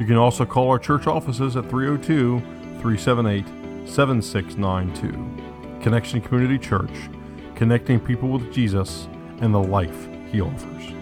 You 0.00 0.06
can 0.06 0.16
also 0.16 0.46
call 0.46 0.70
our 0.70 0.78
church 0.78 1.06
offices 1.06 1.56
at 1.56 1.68
302 1.68 2.40
378 2.80 3.88
7692. 3.88 5.82
Connection 5.82 6.20
Community 6.20 6.58
Church, 6.58 6.90
connecting 7.54 8.00
people 8.00 8.30
with 8.30 8.52
Jesus 8.52 9.06
and 9.40 9.54
the 9.54 9.62
life 9.62 10.08
he 10.30 10.40
offers. 10.40 10.99